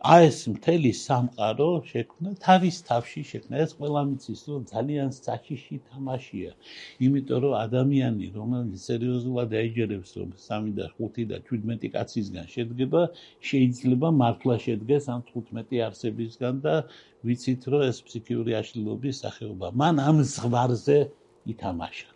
აი 0.00 0.26
ეს 0.26 0.38
მთელი 0.48 0.90
სამყარო 0.96 1.64
შექმნა 1.84 2.30
თავის 2.40 2.76
თავში 2.88 3.22
შექმნა. 3.30 3.54
ეს 3.64 3.70
ყველა 3.76 4.02
მიცის 4.10 4.40
რომ 4.48 4.62
ძალიან 4.72 5.08
საჩიში 5.12 5.76
თამაშია. 5.92 6.52
იმიტომ 7.04 7.38
რომ 7.44 7.54
ადამიანი 7.66 8.26
რომელიც 8.36 8.80
სერიოზულად 8.88 9.48
დაიჯერებს 9.56 10.10
რომ 10.20 10.30
3 10.44 10.72
და 10.78 10.86
5 10.96 11.26
და 11.32 11.36
17 11.50 11.92
კაცისგან 11.96 12.46
შედგება 12.54 13.02
შეიძლება 13.48 14.08
მართლა 14.22 14.56
შედგეს 14.64 15.04
ამ 15.14 15.20
15 15.28 15.84
არსებისგან 15.88 16.54
და 16.64 16.74
ვიცით 17.26 17.62
რომ 17.70 17.80
ეს 17.90 17.98
ფსიქიური 18.06 18.52
აშლილობის 18.62 19.20
სახეობა 19.24 19.68
მან 19.80 19.94
ამ 20.08 20.16
ზღვარზე 20.32 20.98
ითამაშა. 21.52 22.08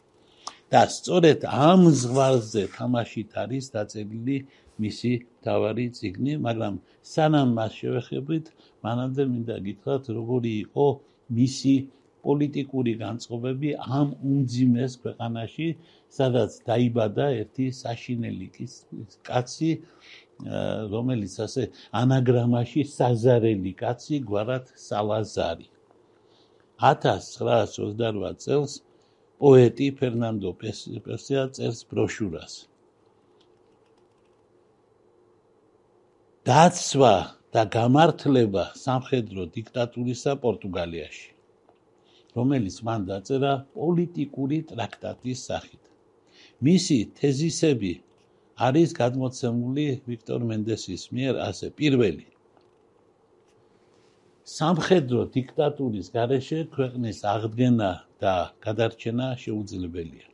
და 0.72 0.82
სწორედ 0.90 1.44
ამ 1.44 1.82
ზღვარზე 2.00 2.62
თამაშით 2.76 3.30
არის 3.42 3.64
დაწერილი 3.74 4.36
მისი 4.82 5.12
თავარი 5.46 5.86
ციგნი, 5.96 6.36
მაგრამ 6.46 6.78
სანამ 7.14 7.50
მას 7.58 7.72
შევეხებით, 7.80 8.46
მანამდე 8.86 9.22
მინდა 9.32 9.56
გითხრათ, 9.66 10.08
როგორი 10.18 10.52
იყო 10.64 10.86
მისი 11.38 11.74
პოლიტიკური 12.24 12.92
განწყობები 13.04 13.70
ამ 14.00 14.08
უმძიმეს 14.30 14.92
ქვეყანაში, 15.04 15.68
სადაც 16.18 16.50
დაიბადა 16.68 17.26
ერთი 17.42 17.66
საშინელი 17.80 18.48
კაცი, 19.28 19.70
რომელიც 20.94 21.34
ასე 21.46 21.68
ანაგრამაში 22.02 22.82
საზარელი 22.96 23.72
კაცი, 23.82 24.16
გვარად 24.30 24.72
სალაზარი. 24.86 25.68
1928 26.84 28.42
წელს 28.44 28.72
პოეტი 29.42 29.88
ფერნანდო 29.98 30.50
პესია 30.60 31.42
წერს 31.56 31.80
ბროშურას. 31.90 32.54
დაცვა 36.44 37.12
და 37.56 37.62
გამართლება 37.72 38.62
სამხედრო 38.76 39.44
დიქტატურისა 39.52 40.32
პორტუგალიაში, 40.42 41.30
რომელიც 42.36 42.76
მან 42.88 43.06
დაწერა 43.10 43.52
პოლიტიკური 43.76 44.58
ტრაქტატის 44.72 45.44
სახით. 45.48 45.80
მისი 46.68 46.98
თეზისები 47.20 47.92
არის 48.68 48.92
გადმოცემული 48.98 49.86
ვიქტორ 50.10 50.44
მენდესის 50.50 51.06
მიერ 51.16 51.40
ასე 51.46 51.70
პირველი 51.80 52.28
სამხედრო 54.58 55.24
დიქტატურის 55.38 56.12
გარეშე 56.18 56.60
ქვეყნის 56.76 57.18
აღდგენა 57.32 57.90
და 58.20 58.34
გადარჩენა 58.64 59.30
შეუძლებელია. 59.46 60.28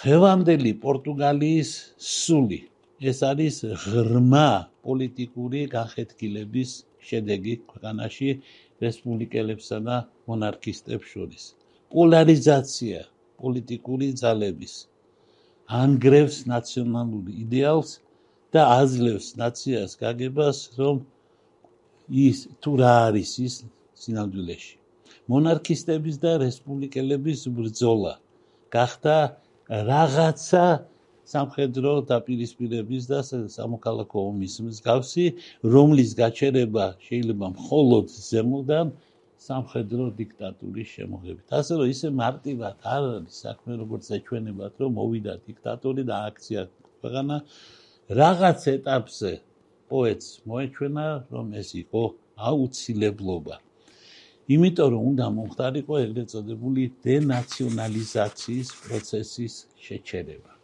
დღევანდელი 0.00 0.72
პორტუგალიის 0.88 1.70
სული 2.16 2.60
ეს 2.98 3.18
არის 3.22 3.56
ღრმა 3.84 4.48
პოლიტიკური 4.82 5.60
განხეთქილების 5.74 6.70
შედეგი 7.08 7.54
ქვეყანაში 7.70 8.30
რესპუბლიკელებსა 8.82 9.78
და 9.86 9.96
მონარქისტებს 10.28 11.06
შორის. 11.12 11.44
პოლარიზაცია 11.94 13.00
პოლიტიკური 13.38 14.08
ძალების 14.22 14.74
ანგრევს 15.82 16.38
ნაციონალურ 16.54 17.24
იდეალს 17.44 17.90
და 18.52 18.62
აძლევს 18.80 19.26
ნაციას 19.38 19.92
გაგებას, 20.02 20.58
რომ 20.80 20.96
ის 22.08 22.48
თუ 22.64 22.70
რა 22.80 22.92
არის 23.08 23.30
ის 23.46 23.54
სინამდვილეში 24.00 24.74
მონარქისტების 25.28 26.16
და 26.24 26.32
რესპუბლიკელების 26.40 27.40
ბრძოლა 27.56 28.14
გახდა 28.72 29.16
რაღაცა 29.88 30.64
სამხედრო 31.32 31.92
დაპირისპირების 32.12 33.08
და 33.12 33.20
სამოქალაქო 33.56 34.18
ომის 34.30 34.54
მსგავსი 34.68 35.26
რომლის 35.74 36.10
გაჩერება 36.22 36.86
შეიძლება 37.08 37.46
მხოლოდ 37.56 38.06
ზემოდან 38.28 38.94
სამხედრო 39.48 40.04
დიქტატურის 40.20 40.88
შემოღებით 40.96 41.58
ასე 41.60 41.72
რომ 41.80 41.92
ისე 41.94 42.08
მარტივად 42.22 42.76
არ 42.94 43.02
არის 43.16 43.42
საქმე 43.44 43.72
როგორც 43.82 44.04
ეჩვენებათ 44.18 44.72
რომ 44.82 44.96
მოვიდა 45.00 45.34
დიქტატორი 45.48 46.02
და 46.10 46.14
აქცია 46.30 46.60
ქვეყანა 47.00 47.36
რაღაც 48.22 48.60
ეტაპზე 48.76 49.32
პოეტს 49.88 50.28
მოეჩვენა, 50.48 51.06
რომ 51.32 51.46
ეს 51.60 51.70
იყო 51.82 52.02
აუცილებლობა. 52.48 53.56
იმიტომ 54.54 54.88
რომ 54.92 55.02
უნდა 55.12 55.26
მომხდარიყო 55.36 55.94
ეგრეთ 56.04 56.28
წოდებული 56.32 56.82
დენაციონალიზაციის 57.08 58.68
პროცესის 58.84 59.54
შეჩერება. 59.86 60.57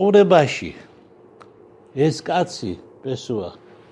ცხოვრებაში 0.00 0.68
ეს 2.04 2.18
კაცი 2.24 2.70
პესოა 3.04 3.48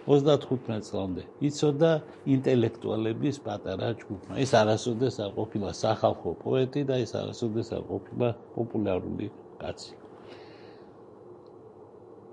35 0.09 0.87
წლამდე 0.87 1.25
იცოდა 1.49 1.91
ინტელექტუალების 2.35 3.37
პატარა 3.45 3.91
ჯგუფმა. 4.00 4.38
ეს 4.41 4.55
არასოდეს 4.61 5.21
არ 5.25 5.31
ყოფილა 5.37 5.71
სახალხო 5.83 6.33
პოეტი 6.45 6.83
და 6.88 6.97
ეს 7.05 7.12
არასოდეს 7.12 7.69
არ 7.77 7.85
ყოფილა 7.93 8.29
პოპულარული 8.57 9.27
კაცი. 9.61 9.93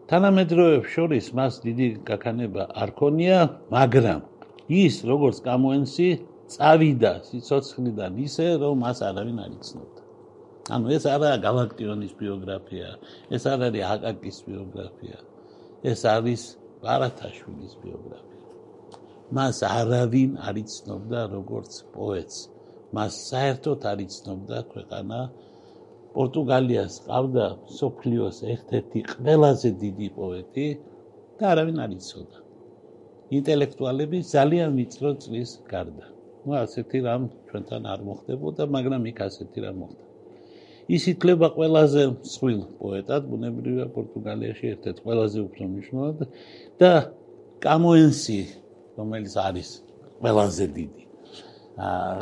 თანამედროვეებს 0.08 0.90
შორის 0.96 1.26
მას 1.36 1.54
დიდი 1.68 1.88
გაქანება 2.08 2.64
არ 2.80 2.90
ქონია, 2.96 3.40
მაგრამ 3.76 4.22
ის 4.72 4.96
როგორც 5.12 5.38
გამოენსი 5.52 6.10
წავიდა 6.56 7.14
სიცოცხლიდან 7.28 8.12
ისე, 8.24 8.48
რომ 8.56 8.76
მას 8.88 8.98
არავინ 9.04 9.38
არ 9.44 9.52
იცნობდა. 9.60 9.95
ანუ 10.74 10.88
ეს 10.98 11.04
არაა 11.06 11.38
galaktionis 11.46 12.14
ბიოგრაფია, 12.18 12.90
ეს 13.36 13.44
არ 13.46 13.60
არის 13.68 13.84
აკაკის 13.94 14.38
ბიოგრაფია. 14.50 15.18
ეს 15.92 16.02
არის 16.10 16.42
ბარათაშვილის 16.82 17.74
ბიოგრაფია. 17.84 18.42
მას 19.38 19.58
არავინ 19.80 20.32
არ 20.48 20.56
იცნობდა 20.64 21.22
როგორც 21.36 21.72
პოეტს. 21.94 22.38
მას 22.96 23.14
საერთოდ 23.30 23.80
არ 23.92 24.00
იცნობდა 24.08 24.58
ქვეყანა 24.72 25.20
პორტუგალიას 26.16 26.94
ყავდა 27.06 27.46
სოფლიოს 27.80 28.38
ერთ-ერთი 28.54 29.00
ყველაზე 29.14 29.70
დიდი 29.84 30.08
პოეტი 30.18 30.68
და 31.38 31.44
არავინ 31.54 31.78
არ 31.86 31.92
იცოდა. 32.00 32.38
ინტელექტუალები 33.38 34.20
ძალიან 34.36 34.70
ვიწრო 34.80 35.12
წლის 35.24 35.52
გარდა. 35.72 36.06
ну 36.46 36.52
ასეთი 36.64 36.98
რამ 37.08 37.24
ჩვენთან 37.50 37.84
არ 37.94 38.00
მოხდებოდა, 38.10 38.64
მაგრამ 38.76 39.02
იქ 39.12 39.20
ასეთი 39.30 39.60
რამ 39.66 39.78
მოხდა. 39.84 40.05
ის 40.86 41.04
ითლება 41.12 41.48
ყველაზე 41.56 42.02
მსხვილ 42.14 42.60
პოეტად 42.82 43.22
ბუნებრივია 43.32 43.88
პორტუგალიაში 43.96 44.66
ერთ-ერთ 44.74 44.98
ყველაზე 45.06 45.40
უფრო 45.46 45.64
მნიშვნელოვანი 45.72 46.28
და 46.82 46.92
კამოენსი 47.66 48.40
რომელიც 49.00 49.34
არის 49.48 49.70
ყველაზე 50.22 50.66
დიდი. 50.78 51.04
აა 51.76 52.20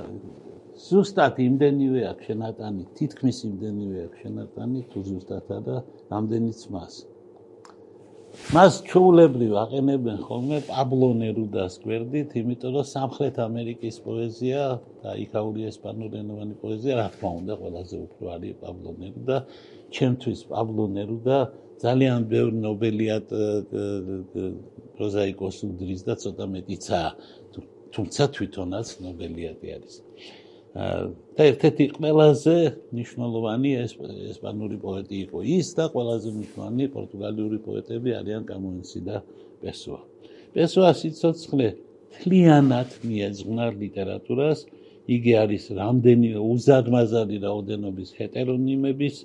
ზუსტად 0.84 1.38
იმდენივე 1.40 2.02
აქვს 2.10 2.26
შენატანი, 2.28 2.84
თითქმის 2.98 3.38
იმდენივე 3.48 4.00
აქვს 4.08 4.22
შენატანი, 4.24 4.80
თუ 4.92 5.00
ზუსტად 5.10 5.52
არა, 5.58 5.78
რამდენიც 6.14 6.60
მას. 6.74 6.94
მას 8.34 8.78
ჩაულებრივ 8.90 9.52
აყენებენ 9.62 10.18
ხოლმე 10.26 10.58
პაბლო 10.66 11.10
ნერუდას 11.22 11.74
გვერდით, 11.86 12.32
იმიტომ 12.42 12.72
რომ 12.76 12.86
სამხრეთ 12.90 13.36
ამერიკის 13.46 13.96
პოეზია 14.06 14.62
და 15.04 15.12
იქაური 15.22 15.68
ესპანურენოვანი 15.70 16.56
პოეზია, 16.64 16.94
რა 16.98 17.08
თქმა 17.14 17.30
უნდა, 17.40 17.54
ყველაზე 17.62 17.96
უფრო 18.08 18.26
არის 18.34 18.56
პაბლო 18.64 18.92
ნერუდა. 19.04 19.38
ჩემთვის 19.94 20.40
პაბლო 20.50 20.86
ნერუდა 20.98 21.38
ძალიან 21.84 22.20
ბევრ 22.34 22.52
ნობელიატ 22.66 23.28
პროზაიკოს 24.98 25.58
უდრის 25.70 26.02
და 26.08 26.14
ცოტა 26.24 26.46
მეტიცა, 26.58 27.00
თუმცა 27.94 28.24
თვითონაც 28.34 28.88
ნობელიატი 29.06 29.68
არის. 29.78 29.94
და 30.74 31.42
ერთ-ერთი 31.46 31.86
ყველაზე 31.94 32.56
მნიშვნელოვანი 32.90 33.72
ესპანური 34.34 34.78
პოეტი 34.82 35.18
იყო 35.30 35.40
ის 35.58 35.68
და 35.78 35.86
ყველაზე 35.94 36.30
მნიშვნელოვანი 36.34 36.86
პორტუგალიური 36.96 37.58
პოეტები 37.66 38.10
არიან 38.20 38.44
კამუნსი 38.50 39.00
და 39.06 39.22
პესოა. 39.62 40.02
პესოა 40.54 40.92
სიცოცხლე 41.02 41.68
თლიანად 42.18 42.90
მიეძღვნა 43.06 43.66
ლიტერატურას. 43.84 44.60
იგი 45.04 45.34
არის 45.44 45.64
რამდენიმე 45.78 46.40
უზარმაზარი 46.54 47.38
რაოდენობის 47.44 48.10
ჰეტერონიმების 48.18 49.16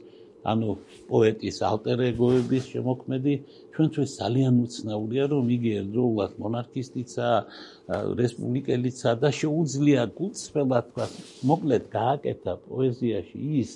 ანუ 0.47 0.75
პოეტის 1.09 1.57
ალტერეგოების 1.71 2.65
შემოქმედი 2.73 3.35
ჩვენთვის 3.75 4.11
ძალიან 4.21 4.55
უცნაურია 4.65 5.25
რომ 5.33 5.51
იგი 5.57 5.71
ერთდროულად 5.81 6.33
მონარქისტიცა 6.45 7.29
რესპუბლიკელიცა 8.23 9.11
და 9.23 9.29
შეუძლია 9.41 10.03
გულწრფელად 10.19 10.85
თქვა 10.91 11.07
მოკლედ 11.51 11.85
გააკეთა 11.99 12.55
პოეზიაში 12.69 13.39
ის 13.63 13.71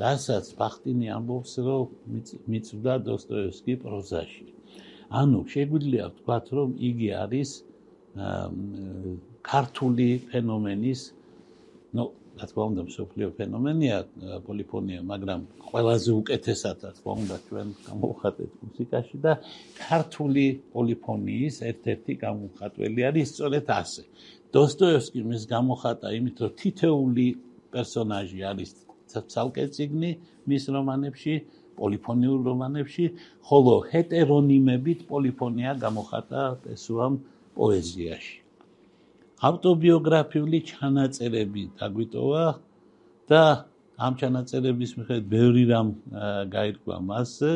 რასაც 0.00 0.46
ბახტინი 0.56 1.06
ამბობს 1.16 1.52
რომ 1.66 1.84
მიწვდა 2.48 2.94
დოსტოევსკი 3.08 3.74
პროზაში. 3.84 4.46
ანუ 5.20 5.40
შეგვიძლია 5.52 6.04
ვთქვათ 6.08 6.46
რომ 6.56 6.68
იგი 6.88 7.08
არის 7.24 7.50
ქართული 9.52 10.08
ფენომენის 10.30 11.00
ნუ 11.96 12.04
რა 12.42 12.48
თქმა 12.50 12.64
უნდა 12.72 12.82
მსოფლიო 12.90 13.28
ფენომენია 13.38 13.96
პოლიფონია, 14.46 15.00
მაგრამ 15.06 15.40
ყველაზე 15.70 16.10
უკეთესად 16.20 16.78
რა 16.82 16.90
თქმა 16.98 17.12
უნდა 17.22 17.36
ჩვენ 17.46 17.68
გამოვხატეთ 17.86 18.50
მუსიკაში 18.66 19.16
და 19.22 19.32
ქართული 19.78 20.46
პოლიფონიის 20.74 21.56
ერთ-ერთი 21.70 22.12
გამოხატველი 22.26 23.00
არის 23.08 23.26
სწორედ 23.32 23.66
ასე. 23.78 24.02
დოსტოევსკი 24.52 25.20
მის 25.30 25.42
გამოხატა 25.54 26.08
იმით, 26.18 26.36
რომ 26.42 26.52
თითეული 26.60 27.26
პერსონაჟი 27.72 28.40
არის 28.50 28.70
ცალკე 29.32 29.64
ციგნი 29.70 30.10
მის 30.50 30.64
რომანებში, 30.74 31.34
პოლიფონიურ 31.78 32.40
რომანებში, 32.50 33.04
ხოლო 33.46 33.74
ჰეტერონიმებით 33.90 35.00
პოლიფონია 35.08 35.72
გამოხატა 35.78 36.42
პესუამ 36.66 37.14
პოეზიაში. 37.54 38.41
ავტობიოგრაფიული 39.42 40.58
ჩანაწერები 40.70 41.62
დაგვიტოვა 41.78 42.44
და 43.30 43.42
ამ 44.06 44.12
ჩანაწერების 44.20 44.92
მიხედვით 44.98 45.26
ბევრი 45.32 45.64
რამ 45.70 45.88
გაირკვა 46.52 46.96
მასზე. 47.10 47.52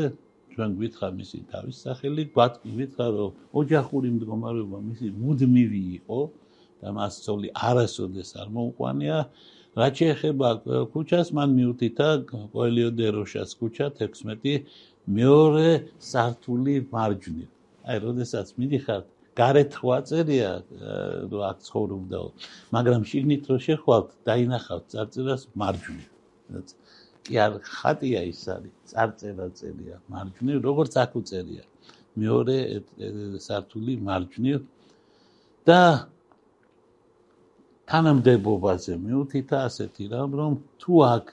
ჩვენ 0.56 0.70
გვითხრა 0.78 1.08
მისი 1.20 1.38
თავის 1.52 1.76
სახელი 1.84 2.22
გვატკივითხრა 2.34 3.06
რომ 3.16 3.30
ოჯახური 3.60 4.08
მდგომარეობა 4.16 4.78
მისი 4.88 5.06
მუდმივი 5.20 5.82
იყო 5.98 6.20
და 6.80 6.88
მას 6.96 7.14
ძოლი 7.26 7.48
არასოდეს 7.68 8.30
არ 8.40 8.48
მოუყვანია. 8.56 9.18
რაც 9.76 9.92
შეეხება 10.00 10.48
ქუჩას 10.92 11.28
მან 11.36 11.48
მიუთითა 11.58 12.08
კოელიო 12.54 12.90
დე 12.98 13.08
როშას 13.16 13.50
ქუჩა 13.60 13.86
16 14.00 14.64
მეორე 15.06 15.68
სართული 16.10 16.74
მარჯვნივ. 16.94 17.50
აი 17.86 17.96
როდესაც 18.06 18.46
მიდიხართ 18.58 19.06
გარეთ 19.36 19.72
ვაწერია 19.88 20.50
რომ 21.30 21.42
აქ 21.50 21.58
ცხოვრობდაო 21.68 22.28
მაგრამ 22.76 23.02
შიგნით 23.10 23.44
რო 23.50 23.56
შეხვალთ 23.66 24.08
დაინახავთ 24.28 24.84
წარწერას 24.92 25.42
მარჯვნივ. 25.60 26.08
კი 27.26 27.34
არ 27.44 27.52
ხატია 27.76 28.20
ის 28.30 28.42
არის 28.54 28.74
წარწერა 28.90 29.46
წერია 29.58 29.96
მარჯვნივ 30.12 30.58
როგორც 30.68 30.92
აქ 31.04 31.12
უწერია. 31.20 31.64
მეორე 32.16 32.56
სართული 33.46 33.92
მარჯვნივ. 34.08 34.60
და 35.66 35.80
თანამდებობაზე 37.90 38.94
მიუთითა 39.02 39.58
ასეთი 39.68 40.04
რამ 40.10 40.30
რომ 40.38 40.52
თუ 40.82 40.94
აქ 41.06 41.26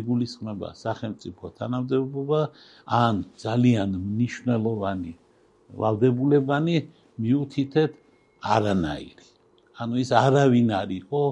იგულისხმება 0.00 0.68
სახელმწიფო 0.78 1.44
თანამდებობა 1.58 2.40
ან 2.98 3.14
ძალიან 3.44 3.90
მნიშვნელოვანი 4.14 5.12
ვალდებულებანი 5.80 6.76
მიუთითეთ 7.22 7.92
არანაირი 8.54 9.28
ანუ 9.82 9.94
ის 10.04 10.10
არავინ 10.24 10.68
არ 10.80 10.90
იყო 11.00 11.22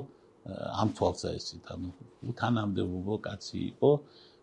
ამ 0.83 0.89
თვალსაზრისით 0.99 1.65
ანუ 1.75 1.89
თანამდებობა 2.41 3.17
კაცი 3.27 3.59
იყო 3.73 3.91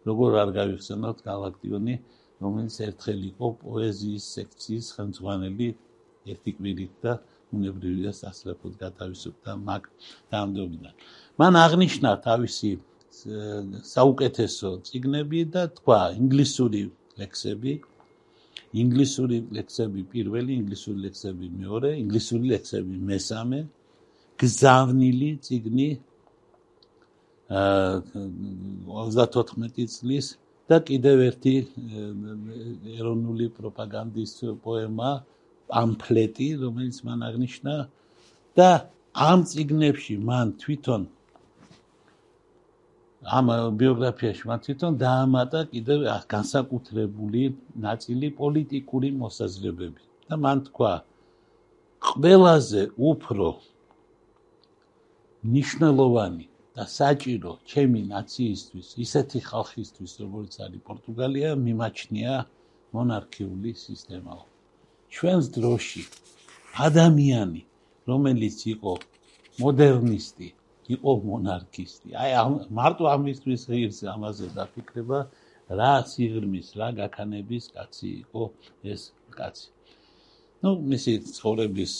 როგორ 0.09 0.39
არ 0.43 0.49
გავიხსენოთ 0.59 1.17
galaktioni 1.29 1.95
რომელიც 2.43 2.75
ერთხელ 2.87 3.23
იყო 3.29 3.47
პოეზიის 3.63 4.25
სექციის 4.35 4.87
ხელმძღვანელი 4.95 5.67
ერთი 6.33 6.51
კვირით 6.59 6.93
და 7.03 7.15
უნებრივია 7.55 8.11
სასწრაფოდ 8.15 8.73
გათავისუფლდა 8.83 9.55
მაგ 9.69 9.89
დამდობიდან. 10.31 10.93
მან 11.39 11.53
აღნიშნა 11.65 12.11
თავისი 12.27 12.71
საუკეთესო 13.93 14.69
ციგნები 14.87 15.41
და 15.55 15.63
თქვა 15.79 15.99
ინგლისური 16.21 16.81
ლექსები, 17.19 17.73
ინგლისური 18.73 19.37
ლექსები 19.57 20.01
პირველი, 20.13 20.51
ინგლისური 20.61 20.99
ლექსები 21.09 21.47
მეორე, 21.49 21.89
ინგლისური 22.03 22.45
ლექსები 22.53 22.95
მესამე, 23.09 23.59
გზავნილი 24.39 25.31
ციგნი 25.45 25.89
აა 27.49 27.93
34 29.17 29.87
წლის 29.89 30.27
და 30.69 30.77
კიდევ 30.85 31.17
ერთი 31.29 31.55
ეროვნული 32.99 33.47
პროპაგანდის 33.57 34.33
პოემა 34.61 35.11
პამფლეტი, 35.69 36.49
რომელიც 36.61 36.97
მან 37.05 37.19
აღნიშნა. 37.29 37.75
და 38.57 38.69
ამ 39.15 39.39
ციგნებში 39.49 40.15
მან 40.29 40.47
თვითონ 40.61 41.01
ამ 43.37 43.49
ბიოგრაფიაში 43.79 44.43
მან 44.49 44.59
თვითონ 44.65 44.93
დაამატა 45.05 45.59
კიდევ 45.73 46.05
განსაკუთრებული 46.33 47.41
ნაწილი 47.85 48.27
პოლიტიკური 48.41 49.09
მოსაზრებები 49.23 50.03
და 50.29 50.35
მან 50.45 50.57
თქვა 50.69 50.93
ყველაზე 52.09 52.83
უფრო 53.11 53.49
ნიშნულოვანი 55.55 56.45
და 56.75 56.83
საჭირო 56.87 57.51
ჩემი 57.71 58.01
ნაციისთვის, 58.13 58.87
ისეთი 59.05 59.39
ხალხისთვის, 59.49 60.11
როგორც 60.23 60.53
არის 60.65 60.81
პორტუგალია, 60.89 61.49
მიმაჩნია 61.65 62.33
მონარქიული 62.95 63.71
სისტემაო. 63.85 64.43
ჩვენს 65.13 65.45
დროში 65.55 66.03
ადამიანი 66.87 67.61
რომელიც 68.09 68.57
იყო 68.73 68.93
მოდერნისტი 69.61 70.47
იყო 70.95 71.11
მონარქისტი. 71.29 72.09
აი 72.23 72.31
მარტო 72.79 73.05
ამისთვის 73.15 73.61
ღირს 73.69 73.99
ამაზე 74.15 74.47
დაფიქრება 74.57 75.19
რა 75.79 75.93
სიღრმის 76.11 76.67
რა 76.79 76.87
გაქანების 76.99 77.65
კაცი 77.75 78.09
იყო 78.23 78.43
ეს 78.93 79.01
კაცი. 79.37 79.67
ну 80.63 80.69
მისი 80.91 81.13
ცხოვრების 81.35 81.93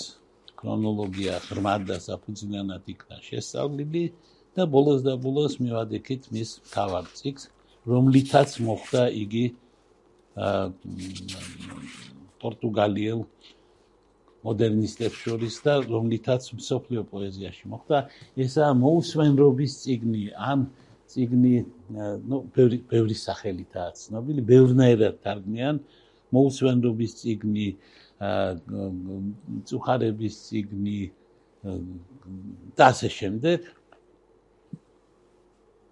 ქრონოლოგია 0.59 1.35
ღრმად 1.47 1.81
და 1.89 1.97
საფუძვლიანად 2.03 2.83
იქნა 2.93 3.17
შესწავლილი 3.27 4.03
და 4.57 4.63
ბოლოს 4.73 5.05
და 5.07 5.13
ბოლოს 5.25 5.53
მივადექით 5.63 6.27
მის 6.35 6.49
თავარ 6.73 7.05
ციკს 7.19 7.43
რომლითაც 7.87 8.49
მოხდა 8.67 9.03
იგი 9.23 9.45
აა 10.35 10.65
პორტუგალიელ 12.41 13.23
მოდერნისტებს 14.47 15.17
შორის 15.23 15.55
და 15.65 15.73
რომლითაც 15.83 16.43
მსოფლიო 16.59 17.01
პოეზიაში 17.11 17.65
მოხდა 17.71 17.97
ესა 18.45 18.67
მოუსვენრობის 18.83 19.71
ციგნი 19.83 20.23
ან 20.51 20.59
ციგნი 21.11 21.55
ნუ 22.29 22.37
ბევრი 22.55 22.77
ბევრი 22.91 23.15
სახელითაა 23.19 23.91
ცნობილი. 23.99 24.41
ბევრნაირად 24.51 25.15
თარგმნიან 25.25 25.75
მოუსვენრობის 26.35 27.11
ციგნი 27.19 27.67
წუხარების 29.67 30.35
ციგნი 30.45 30.99
და 32.77 32.83
ასე 32.93 33.09
შემდეგ. 33.19 33.59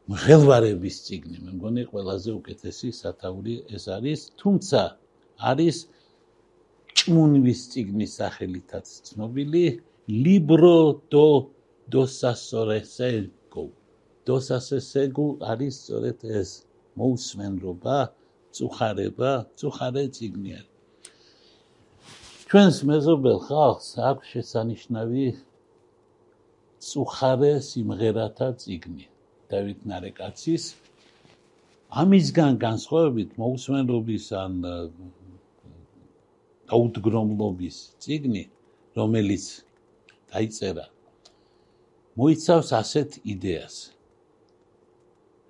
მღელვარების 0.07 0.95
ციგნი 1.05 1.37
მე 1.43 1.51
მგონი 1.57 1.83
ყველაზე 1.91 2.31
უკეთესი 2.39 2.87
სათაური 2.95 3.55
ეს 3.75 3.85
არის. 3.91 4.19
თუმცა 4.39 4.81
არის 5.51 5.77
ჭმუნვის 6.97 7.61
წიგნის 7.71 8.11
სახელითაც 8.19 8.87
ცნობილი 9.09 9.65
"libro 10.25 10.77
do 11.11 11.27
Dostoevsky". 11.93 13.65
დოსტოევსკი 14.27 15.27
არის 15.51 15.75
სწორედ 15.81 16.19
ეს 16.39 16.49
მოუსმენლობა, 16.99 17.97
მწუხარება, 18.49 19.31
მწუხარე 19.51 20.03
წიგნი 20.17 20.51
არის. 20.59 20.73
ჩვენს 22.47 22.77
მეზობელ 22.87 23.39
ხალხს 23.43 23.87
აქვს 24.09 24.27
შესანიშნავი 24.33 25.23
წუხარე 26.87 27.49
სიმღერათა 27.69 28.47
წიგნი 28.61 29.07
დავით 29.51 29.81
ნარეკაცის 29.91 30.67
ამისგან 32.03 32.59
განსხვავებით 32.61 33.35
მოусმენლობის 33.43 34.27
ან 34.43 34.55
დაუდგრომლობის 36.69 37.77
ციგნი, 38.03 38.43
რომელიც 38.97 39.45
დაიწერა, 40.33 40.85
მოიცავს 42.19 42.69
ასეთ 42.81 43.19
იდეას. 43.33 43.75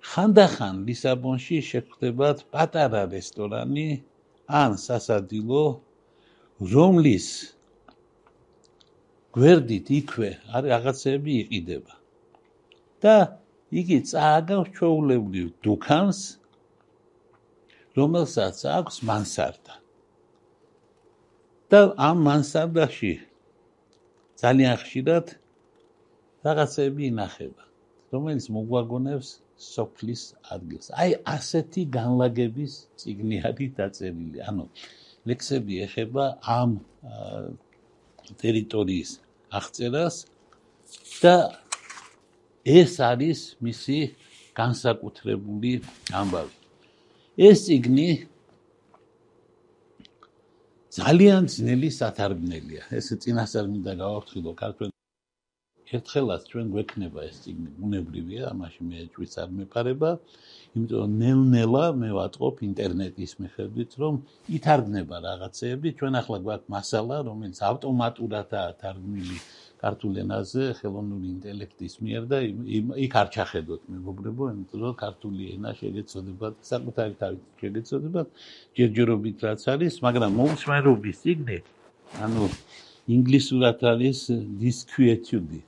ხანდახან 0.08 0.84
ლისაბონში 0.88 1.58
შეხვდებათ 1.68 2.46
პატარა 2.54 3.02
რესტორანი 3.12 3.88
ან 4.48 4.78
სასადილო, 4.80 5.64
რომლის 6.72 7.28
გვერდით 9.36 9.86
იქვე 10.00 10.30
არის 10.54 10.70
რაღაცები 10.72 11.32
იყიდება. 11.44 11.94
და 13.02 13.16
იგი 13.70 13.98
წააგავს 14.10 14.70
ჩაულებრივ 14.78 15.48
დუქანს, 15.62 16.20
რომელსაც 17.98 18.62
აქვს 18.78 18.96
მანსარდა. 19.10 19.74
და 21.68 21.80
ამ 22.08 22.16
მანსარდაში 22.24 23.12
ძალიან 24.40 24.76
ხშირად 24.80 25.26
რაღაცები 26.46 27.02
ინახება, 27.12 27.62
რომელიც 28.12 28.46
მოგვაგონებს 28.56 29.28
სოფლის 29.58 30.22
ადგილს. 30.54 30.88
აი 30.94 31.10
ასეთი 31.34 31.82
განლაგების 31.98 32.72
ციგნი 33.00 33.36
არის 33.48 33.70
დაწერილი. 33.78 34.38
ანუ 34.48 34.64
ლექსები 35.28 35.74
ეხება 35.86 36.24
ამ 36.58 36.70
ტერიტორიის 38.42 39.10
აღწერას 39.58 40.16
და 41.22 41.34
ეს 42.64 42.92
არის 43.10 43.40
მისი 43.60 43.98
განსაკუთრებული 44.54 45.72
ამბავი. 46.20 46.54
ეს 47.48 47.58
ციგნი 47.66 48.08
ძალიან 50.98 51.46
ძნელი 51.54 51.88
სათარგმნელია. 51.94 52.82
ეს 52.98 53.06
წინასწარ 53.22 53.66
მინდა 53.72 53.92
გავაფრთხილო 54.02 54.52
ქართველ 54.62 54.88
ერთხელაც 55.96 56.42
ჩვენ 56.50 56.66
გვექნება 56.74 57.20
ეს 57.28 57.36
წიგნი, 57.42 57.70
უნებრივია, 57.86 58.42
ამაში 58.52 58.80
მე 58.88 58.98
ჭვიც 59.14 59.32
არ 59.42 59.48
მეპარება, 59.58 60.10
იმიტომ 60.74 60.98
რომ 61.00 61.12
ნელ-ნელა 61.22 61.84
მე 62.00 62.10
ვატყობ 62.18 62.54
ინტერნეტის 62.68 63.32
მიხედვით, 63.42 63.90
რომ 64.02 64.14
ითარგმნება 64.58 65.16
რაღაცეები, 65.28 65.88
ჩვენ 65.98 66.12
ახლა 66.20 66.38
გვაქვს 66.44 66.72
მასალა, 66.74 67.16
რომელიც 67.28 67.58
ავტომატურადაა 67.70 68.70
თარგმნილი 68.82 69.38
ქართულ 69.78 70.14
ენაზე 70.24 70.64
ხელოვნური 70.78 71.28
ინტელექტის 71.34 71.94
მიერ 72.02 72.24
და 72.30 72.38
იქ 73.04 73.12
არ 73.20 73.28
ჩახედოთ 73.36 73.82
მეგობრებო, 73.94 74.48
იმიტომ 74.52 74.80
რომ 74.84 74.94
ქართული 74.98 75.42
ენა 75.54 75.70
შეგეცოდებათ 75.78 76.54
საკუთარი 76.70 77.14
თავით 77.22 77.62
შეგეცოდებათ 77.62 78.28
ჯერჯერობით 78.78 79.38
რაც 79.46 79.62
არის, 79.74 79.94
მაგრამ 80.06 80.30
მოусმენრობის 80.40 81.16
სიგნე, 81.22 81.58
ანუ 82.26 82.44
ინგლისურად 83.16 83.78
არის 83.92 84.18
disquietude 84.60 85.62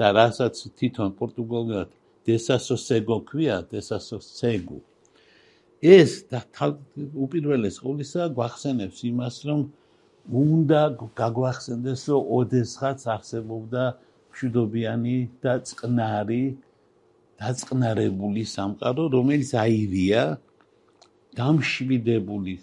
და 0.00 0.06
რასაც 0.16 0.54
თვითონ 0.76 1.12
პორტუგალიურად 1.20 1.90
desasosego 2.26 3.20
ქვია, 3.28 3.62
desasosego 3.70 4.80
ეს 5.84 6.24
და 6.32 6.40
უპირველეს 7.24 7.76
ყოვლისა 7.84 8.32
გვახსენებს 8.36 8.98
იმას, 9.12 9.36
რომ 9.48 9.60
უნდა 10.26 10.82
გაგვახსენდეს 11.14 12.02
რომ 12.10 12.22
ოდესღაც 12.38 13.00
არსებობდა 13.14 13.84
მშვიდობიანი 14.34 15.16
და 15.42 15.54
წყნარი 15.68 16.44
დაწყნარებული 17.40 18.42
სამყარო 18.50 19.04
რომელიც 19.14 19.50
აირია 19.62 20.22
დამშვიდებული 21.36 22.54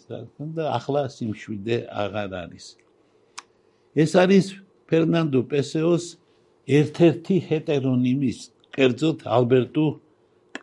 და 0.58 0.64
ახლა 0.78 1.04
სიმშვიდე 1.16 1.78
აღარ 2.04 2.32
არის. 2.44 2.66
ეს 4.04 4.12
არის 4.24 4.46
ფერნანდო 4.90 5.42
პესეოს 5.52 6.06
ერთ-ერთი 6.80 7.36
ჰეტერონიმის 7.48 8.40
კერძოდ 8.76 9.18
ალბერტო 9.38 9.86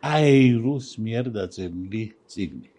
კაირუს 0.01 0.87
მიერ 1.03 1.25
დაწერილი 1.37 2.03
წიგნი 2.27 2.70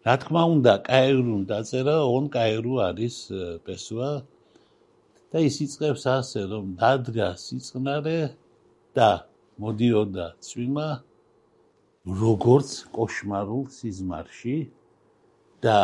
რა 0.00 0.14
თქმა 0.16 0.42
უნდა, 0.56 0.72
კაერუნ 0.88 1.42
დაწერა, 1.50 1.96
ონ 2.08 2.24
კაერუ 2.32 2.74
არის 2.88 3.16
პესოა 3.64 4.12
და 5.30 5.38
ის 5.44 5.56
იწყებს 5.64 6.04
ასე, 6.08 6.40
რომ 6.52 6.64
დადგა 6.80 7.28
სიწყნარე 7.36 8.20
და 8.96 9.10
მოდიოდა 9.60 10.26
წვიმა 10.40 10.88
როგორც 12.08 12.70
кошмарულ 12.96 13.64
სიზმარში 13.76 14.56
და 15.60 15.80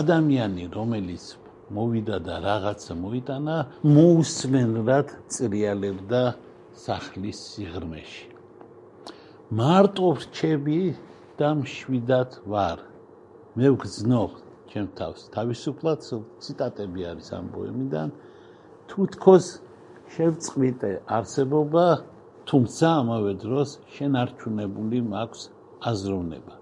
ადამიანი, 0.00 0.64
რომელიც 0.72 1.24
მოვიდა 1.76 2.16
და 2.24 2.36
რაღაცა 2.40 2.94
მოიტანა, 3.04 3.56
მოусმენლად 3.84 5.08
წრიალებდა 5.28 6.22
სახლის 6.72 7.38
სიღრმეში. 7.52 8.26
მარტო 9.60 10.08
რჩები 10.24 10.80
და 11.38 11.48
მშვიდად 11.60 12.30
ვარ. 12.52 12.78
მე 13.58 13.68
ვგზნობ 13.74 14.30
ჩემ 14.70 14.88
თავს. 14.98 15.20
თავისუფლად 15.34 15.98
ციტატები 16.42 17.00
არის 17.10 17.28
ამ 17.38 17.46
პოემიდან 17.54 18.08
თუ 18.88 19.00
თქოს 19.14 19.46
შევწყვიტე 20.14 20.92
არსებობა 21.18 21.86
თუმცა 22.48 22.86
ამავე 23.02 23.32
დროს 23.44 23.70
შენარჩუნებული 23.94 24.98
მაქვს 25.12 25.42
აზროვნება. 25.90 26.54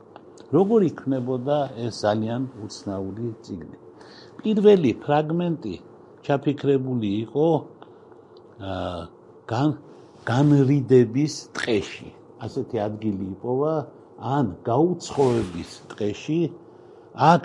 როგორ 0.57 0.81
იქნებოდა 0.91 1.59
ეს 1.85 1.95
ძალიან 2.05 2.43
უცნაური 2.65 3.27
ციგნი 3.45 3.79
პირველი 4.47 4.91
ფრაგმენტი 5.03 5.75
ჩაფიქრებული 6.27 7.09
იყო 7.25 7.47
გან 9.51 9.71
განრიდების 10.29 11.35
ტყეში. 11.57 12.09
ასეთი 12.47 12.77
ადგილი 12.87 13.25
იპოვა 13.35 13.75
ან 14.17 14.55
გაუცხოების 14.65 15.71
ტყეში 15.93 16.41
აქ 17.17 17.45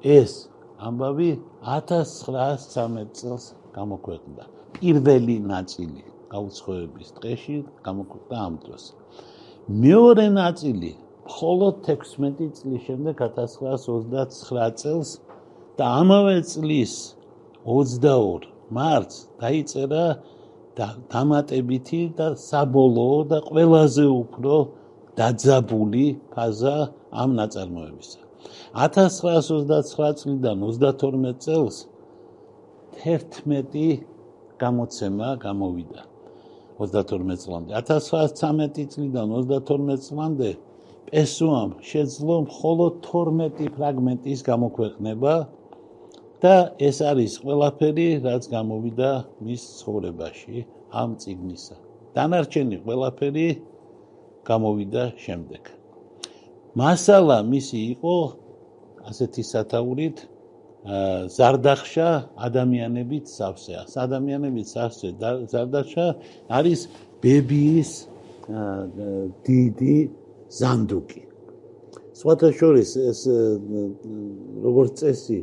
ეს 0.00 0.32
ამბავი 0.80 1.30
1913 1.60 3.12
წელს 3.12 3.44
გამოქვეყნდა. 3.76 4.44
პირველი 4.80 5.36
ნაწილი 5.44 6.02
გაუცხოების 6.32 7.08
ტყეში 7.20 7.56
გამოქვეყნდა 7.84 8.36
ამ 8.46 8.54
დროს. 8.64 8.84
მეორე 9.68 10.26
ნაწილი 10.40 10.92
მხოლოდ 11.28 11.74
16 11.84 12.48
წლის 12.56 12.80
შემდეგ 12.88 13.14
1929 13.20 14.80
წელს 14.80 15.10
და 15.76 15.84
ამავე 16.00 16.36
წლის 16.48 16.92
22 17.68 18.48
მარტს 18.72 19.16
დაიწერა 19.36 20.04
დამატებითი 20.80 22.02
და 22.16 22.26
საბოლოო 22.40 23.20
და 23.30 23.38
ყველაზე 23.44 24.06
უფრო 24.08 24.79
დაძაბული 25.20 26.06
ფაზა 26.32 26.76
ამ 27.22 27.30
ნაწარმოებისა. 27.40 28.20
1929 28.74 30.16
წლიდან 30.20 30.56
32 30.64 31.34
წელს 31.44 31.76
11 33.04 34.00
გამოცემა 34.62 35.28
გამოვიდა. 35.44 36.02
32 36.80 37.36
წლამდე. 37.44 37.70
1913 37.76 38.88
წლიდან 38.92 39.26
32 39.36 39.96
წლამდე 40.06 40.50
პესუამ 41.10 41.70
შეძლო 41.90 42.36
მხოლოდ 42.48 42.92
12 43.04 43.68
ფრაგმენტის 43.76 44.40
გამოქვეყნება 44.50 45.34
და 46.40 46.54
ეს 46.88 46.98
არის 47.10 47.32
ყველაფერი, 47.44 48.08
რაც 48.24 48.42
გამოვიდა 48.56 49.10
მის 49.44 49.62
ცხოვრებაში 49.80 50.56
ამ 51.00 51.10
ციგნისა. 51.20 51.76
დანარჩენი 52.16 52.76
ყველაფერი 52.86 53.46
გამოვიდა 54.48 55.04
შემდეგ. 55.24 55.62
მასალა 56.80 57.38
მისი 57.52 57.78
იყო 57.94 58.16
ასეთი 59.10 59.42
სათაურით 59.52 60.18
ზარდახშა 61.36 62.08
ადამიანებით 62.46 63.26
სავსეა. 63.28 63.80
ადამიანებით 64.04 64.66
სავსე 64.74 65.08
ზარდახშა 65.52 66.06
არის 66.48 66.80
ბებიის 67.20 67.90
დიდი 69.44 69.96
ზანდუკი. 70.60 71.22
სხვათა 72.20 72.48
შორის 72.60 72.90
ეს 73.10 73.20
როგორც 74.64 74.92
წესი 75.00 75.38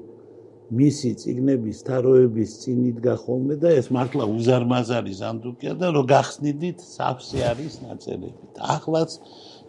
მისი 0.68 1.10
ციგნების 1.22 1.78
თაროების 1.88 2.54
წინ 2.62 2.80
იდგა 2.92 3.14
ხოლმე 3.24 3.56
და 3.62 3.70
ეს 3.80 3.88
მართლა 3.96 4.26
უზარმაზარი 4.36 5.14
ზანდუკია 5.20 5.74
და 5.80 5.92
რო 5.96 6.04
გახსნიდით 6.12 6.84
საფსე 6.84 7.40
არის 7.52 7.76
ნაწერები. 7.88 8.52
ახლაც 8.76 9.16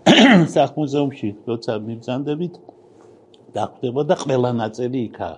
სახმუზეუმში 0.56 1.28
როცა 1.46 1.78
მიბზანდებით 1.86 2.58
დახვდებოდა 3.54 4.14
ყველა 4.22 4.50
ნაწერი 4.58 5.00
იქა. 5.08 5.30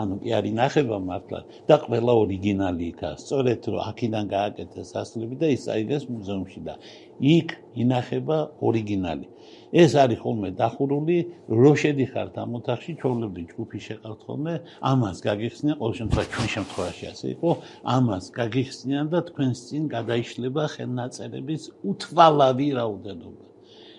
ანუ 0.00 0.14
კი 0.22 0.30
არის 0.38 0.54
ნახება 0.60 0.98
მართლა 1.08 1.40
და 1.68 1.76
ყველა 1.82 2.12
ორიგინალი 2.22 2.84
იქა. 2.92 3.10
სწორედ 3.22 3.60
რომ 3.74 3.82
აქედან 3.90 4.24
გააკეთეს 4.36 4.90
ასლები 5.02 5.34
და 5.42 5.46
ის 5.56 5.64
აიგეს 5.74 6.04
მუზეუმში 6.14 6.60
და 6.68 6.74
იქ 7.18 7.48
ინახება 7.82 8.38
ორიგინალი. 8.62 9.26
ეს 9.72 9.92
არის 10.00 10.18
ხოლმე 10.24 10.50
დახურული, 10.56 11.18
რო 11.52 11.72
შედიხართ 11.82 12.34
ამ 12.42 12.50
ოთახში, 12.58 12.92
ჩვეულებრივ 13.00 13.46
ჯგუფი 13.52 13.78
შეყავთ 13.88 14.20
ხოლმე, 14.26 14.54
ამას 14.90 15.18
გაგიხსნიან, 15.28 15.76
ყოველ 15.80 15.94
შემთხვევაში 16.00 16.32
ჩვენ 16.34 16.48
შემთხვევაში 16.56 17.04
ასე 17.12 17.26
იყო, 17.36 17.50
ამას 17.96 18.24
გაგიხსნიან 18.38 19.06
და 19.12 19.20
თქვენს 19.28 19.58
წინ 19.68 19.82
გადაიშლება 19.96 20.64
ხელნაწერების 20.74 21.62
უთვალავი 21.90 22.68
რაოდენობა. 22.80 23.44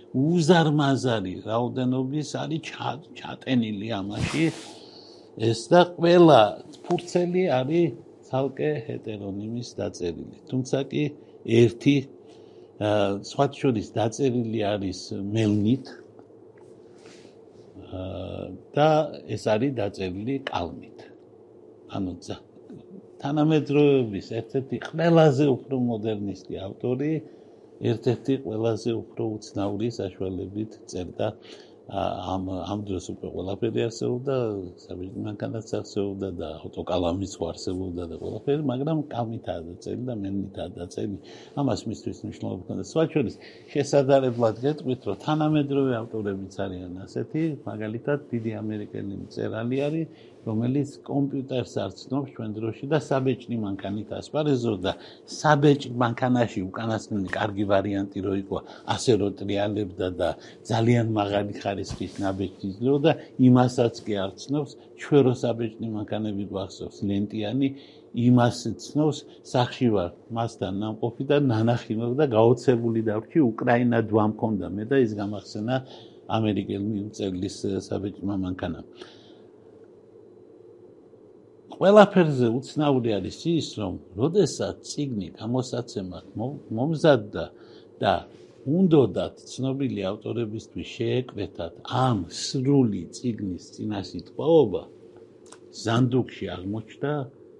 უზარმაზარი 0.10 1.36
რაოდენობის 1.46 2.30
არის 2.42 2.62
ჩატენილი 3.20 3.88
ამაში. 4.02 4.46
ეს 5.40 5.60
და 5.72 5.82
ყველა 5.96 6.42
ფურცელი 6.84 7.44
არის 7.60 7.94
ცალკე 8.28 8.72
ჰეტერონიმის 8.88 9.70
დაწერილი. 9.80 10.38
თუმცა 10.50 10.80
კი 10.92 11.04
ერთი 11.46 11.96
სხვა 12.80 13.46
შორის 13.60 13.88
დაწერილი 13.96 14.62
არის 14.63 15.00
მელნით 15.36 15.89
და 18.78 18.89
ეს 19.36 19.44
არის 19.54 19.72
დაწერილი 19.80 20.36
კალმით. 20.48 21.00
ანუ 21.98 22.13
თანამედროვეობის 23.20 24.28
ერთ-ერთი 24.39 24.78
ყველაზე 24.88 25.46
უფრო 25.56 25.76
მოდერნისტი 25.89 26.56
ავტორი, 26.68 27.12
ერთ-ერთი 27.89 28.34
ყველაზე 28.46 28.92
უფრო 29.02 29.24
უცნაური 29.36 29.88
საშუალებით 30.00 30.72
წერდა 30.92 31.28
ამ 31.89 32.43
ამ 32.54 32.80
დროს 32.86 33.06
უკვე 33.10 33.28
ყველაფერი 33.34 33.82
არსებობდა, 33.89 34.36
საბეჭდი 34.86 35.19
მანქანაც 35.25 35.67
არსებობდა 35.80 36.30
და 36.38 36.47
ავტოკალამიც 36.62 37.34
არსებობდა 37.49 38.04
და 38.12 38.15
ყველაფერი, 38.21 38.62
მაგრამ 38.71 38.99
კამითაა 39.10 39.62
დაწელი 39.69 40.04
და 40.10 40.15
მენითაა 40.21 40.69
დაწელი. 40.78 41.17
ამას 41.58 41.82
მისთვის 41.89 42.17
მნიშვნელობა 42.25 42.62
ჰქონდა. 42.62 42.84
სხვაჩვერის 42.93 43.36
შესაძლებლად 43.73 44.56
გეტყვით, 44.65 45.02
რომ 45.10 45.17
თანამედროვე 45.25 45.93
ავტორებიც 46.02 46.54
არიან 46.65 46.93
ასეთი, 47.10 47.43
მაგალითად, 47.65 48.17
დიდი 48.34 48.52
ამერიკელი 48.62 49.13
მწერალი 49.25 49.78
არის 49.88 50.08
რომელიც 50.47 50.91
კომპიუტერს 51.04 51.73
არ 51.84 51.91
ცნობს 51.99 52.30
ჩვენ 52.36 52.52
დროში 52.58 52.86
და 52.91 52.99
საბეჭდი 53.04 53.58
მანქანით 53.63 54.10
ასპარეზობდა 54.19 54.91
საბეჭდ 55.36 55.97
მანქანაში 56.04 56.63
უკანასკნელი 56.69 57.30
კარგი 57.36 57.65
ვარიანტი 57.71 58.19
რო 58.25 58.34
იყო 58.43 58.58
ასე 58.95 59.12
რო 59.19 59.30
ტრიალებდა 59.41 60.08
და 60.21 60.30
ძალიან 60.71 61.12
მაღალი 61.19 61.54
ხარისხის 61.80 62.13
ნაბეჭდი 62.20 62.70
ძლებდა 62.76 63.12
იმასაც 63.39 63.96
კი 64.04 64.13
არ 64.20 64.32
ცნობს 64.42 64.72
ჩვენ 65.00 65.22
რო 65.26 65.34
საბეჭდი 65.42 65.88
მანქანები 65.96 66.44
გვახსოვს 66.52 66.98
ლენტიანი 67.08 67.68
იმას 68.28 68.60
ცნობს 68.84 69.18
სახში 69.52 69.88
ვარ 69.96 70.12
მასთან 70.36 70.74
ნამყოფი 70.84 71.24
და 71.32 71.38
ნანახი 71.39 71.94
მოგ 72.02 72.12
და 72.20 72.26
გაოცებული 72.36 73.00
დავრჩი 73.08 73.39
უკრაინა 73.52 74.00
დვა 74.10 74.26
მქონდა 74.34 74.68
მე 74.76 74.84
და 74.92 74.98
ის 75.06 75.12
გამახსენა 75.15 75.76
ამერიკელი 76.28 76.89
მწერლის 77.08 77.56
საბეჭდი 77.88 78.24
მანქანა. 78.28 78.80
ყველაფერზე 81.80 82.48
უცნაური 82.60 83.10
არის 83.15 83.39
ის, 83.56 83.68
რომ 83.80 83.94
როდესაც 84.20 84.76
ციგნი 84.84 85.28
გამოსაცემად 85.39 86.26
მომზადდა 86.76 87.46
და 88.04 88.13
უნდათ 88.67 89.36
ცნობილი 89.52 90.02
ავტორებისთვის 90.12 90.88
შეეკვეთათ 90.98 91.74
ამ 92.04 92.17
სრული 92.43 93.04
ციგნის 93.15 93.65
წინასიტყვაობა 93.76 94.84
ზანდუქში 95.84 96.45
აღმოჩნდა 96.56 97.13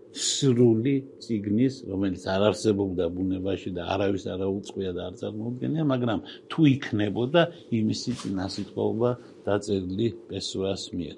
სრული 0.10 0.96
ციგნის 1.22 1.76
რომელიც 1.90 2.24
არ 2.34 2.42
არსებობდა 2.50 3.06
ბუნებაში 3.14 3.72
და 3.78 3.84
არავის 3.94 4.26
არ 4.34 4.42
აუწყია 4.50 4.92
და 4.98 5.02
არ 5.10 5.14
წარმოუდგენია 5.22 5.84
მაგრამ 5.94 6.20
თუ 6.50 6.62
იქნებოდა 6.76 7.42
იმისი 7.80 8.12
წინასიტყვაობა 8.22 9.10
დაწერილი 9.46 10.08
პესუას 10.30 10.84
მიერ. 10.98 11.18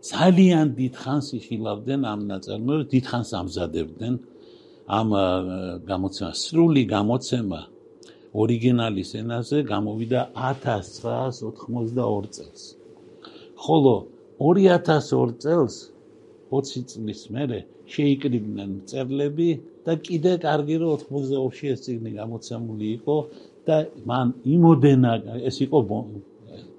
ძალიან 0.00 0.66
დიდხანს 0.80 1.26
იხილავდნენ 1.38 2.00
ამ 2.12 2.20
ნაწარმოებს 2.32 2.88
დიდხანს 2.94 3.30
ამზადებდნენ. 3.40 4.14
ამ 4.90 5.08
გამოცემა 5.90 6.32
სრული 6.44 6.82
გამოცემა 6.96 7.60
ორიგინალის 8.38 9.10
ენაზე 9.20 9.58
გამოვიდა 9.70 10.20
1982 10.38 12.28
წელს. 12.36 12.62
ხოლო 13.64 13.94
2002 14.38 15.34
წელს 15.42 15.74
20 16.54 16.84
წლის 16.92 17.22
მერე 17.34 17.58
შეიკრიბნენ 17.94 18.70
წერლები 18.90 19.50
და 19.86 19.92
კიდე 20.06 20.32
კარგი 20.46 20.76
რომ 20.82 20.90
82-ში 21.02 21.66
ეს 21.74 21.80
ციგნი 21.86 22.10
გამოცემული 22.20 22.86
იყო 22.96 23.16
და 23.66 23.76
მან 24.10 24.26
იმოდენა 24.56 25.12
ეს 25.50 25.56
იყო 25.66 25.78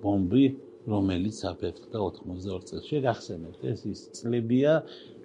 ბომბი 0.04 0.46
რომელიც 0.94 1.38
აფეთქდა 1.52 1.98
82 2.08 2.64
წელს. 2.68 2.84
შეგახსენებთ 2.92 3.62
ეს 3.72 3.80
ის 3.92 4.00
წლებია 4.18 4.74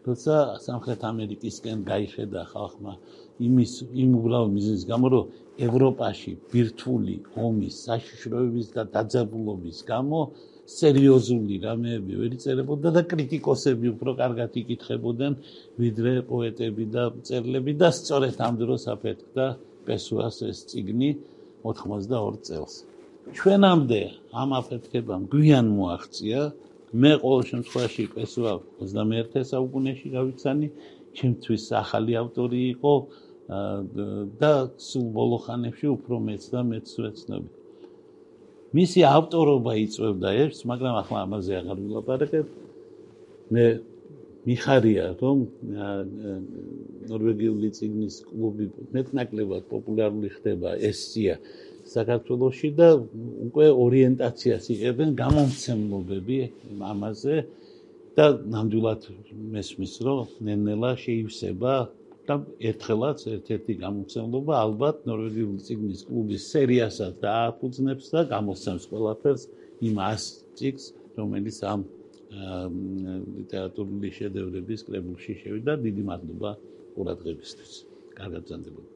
როცა 0.06 0.34
სამხრეთ 0.66 1.00
ამერიკისკენ 1.12 1.78
გაიხედა 1.90 2.42
ხალხმა 2.52 2.92
იმის 3.42 3.72
იმ 4.02 4.10
უბრალოდ 4.20 4.50
მიზნის 4.56 4.84
გამო 4.90 5.06
რომ 5.14 5.24
ევროპაში 5.66 6.32
ბირთვული 6.52 7.16
ომის 7.46 7.74
საშიშროების 7.86 8.68
და 8.76 8.82
დაძაბულობის 8.96 9.78
გამო 9.90 10.20
სერიოზული 10.66 11.60
რამეები 11.62 12.18
ვერ 12.20 12.32
იწერებოდა 12.36 12.90
და 12.96 13.02
კრიტიკოსები 13.12 13.92
უფრო 13.94 14.16
კარგად 14.20 14.56
იკითხებოდნენ 14.62 15.36
ვიდრე 15.82 16.12
პოეტები 16.30 16.84
და 16.96 17.04
მწერლები 17.16 17.72
და 17.82 17.88
სწორედ 17.98 18.36
ამ 18.48 18.54
დროს 18.62 18.82
აფეთქდა 18.94 19.46
პესუას 19.86 20.36
ეს 20.50 20.58
ციგნი 20.70 21.10
82 21.62 22.42
წელს. 22.46 22.74
ჩვენამდე 23.36 24.02
ამ 24.40 24.50
აფეთქებამ 24.60 25.22
გვიან 25.32 25.66
მოაღწია. 25.76 26.40
მე 27.02 27.12
ყოველ 27.22 27.42
შემთხვევაში 27.50 28.04
პესუა 28.16 28.52
21 28.80 29.42
საუკუნეში 29.52 30.08
გავიცანი 30.16 30.66
ჩემთვის 31.16 31.64
ახალი 31.82 32.12
ავტორი 32.22 32.60
იყო 32.74 32.92
და 33.46 34.52
სულ 34.82 35.06
ბოლო 35.16 35.38
ხანებში 35.46 35.86
უფრო 35.96 36.18
მეც 36.28 36.44
და 36.50 36.60
მეც 36.66 36.88
ვეცნობი. 36.98 37.50
მისი 38.76 39.00
ავტორობა 39.16 39.72
იწევდა 39.86 40.30
ერთს 40.42 40.60
მაგრამ 40.70 40.94
ახლა 41.02 41.18
ამაზე 41.26 41.52
აღარ 41.60 41.78
ვილაპარაკებ. 41.84 42.46
მე 43.54 43.64
მიხარია 44.46 45.06
რომ 45.20 45.38
ნორვეგიული 47.10 47.70
ციგნის 47.74 48.16
კლუბი 48.30 48.66
მეტნაკლებად 48.94 49.62
პოპულარული 49.70 50.30
ხდება 50.36 50.74
ეს 50.88 50.98
სია 51.10 51.34
საქართველოსში 51.86 52.70
და 52.78 52.88
უკვე 53.46 53.66
ორიენტაციას 53.86 54.64
იღებენ 54.74 55.14
გამომცემლობები 55.22 56.38
ამაზე 56.92 57.36
და 58.18 58.26
ნამდვილად 58.54 59.02
მესმის 59.54 59.94
რომ 60.06 60.34
ნენელა 60.46 60.90
შეივსება 61.04 61.74
და 62.28 62.36
ერთხელაც 62.70 63.24
ერთ-ერთი 63.34 63.76
გამომცემლობა 63.82 64.54
ალბათ 64.66 65.04
ნორვეგიული 65.10 65.60
ციგნის 65.66 66.02
კლუბის 66.08 66.48
სერიასაც 66.54 67.20
დააფუძნებს 67.26 68.10
და 68.14 68.24
გამოსცემს 68.34 68.88
ყველაფერს 68.90 69.46
იმ 69.88 70.02
100 70.08 70.58
ციგს 70.58 70.84
რომელიც 71.20 71.56
ამ 71.72 71.86
ლიტერატურული 73.38 74.10
შედევრების 74.18 74.84
კრებულში 74.90 75.38
შევიდა 75.44 75.78
დიდი 75.86 76.02
მადლობა 76.10 76.50
ყურადღებისთვის. 76.96 77.72
კარგად 78.18 78.42
ზანდებოდი 78.50 78.95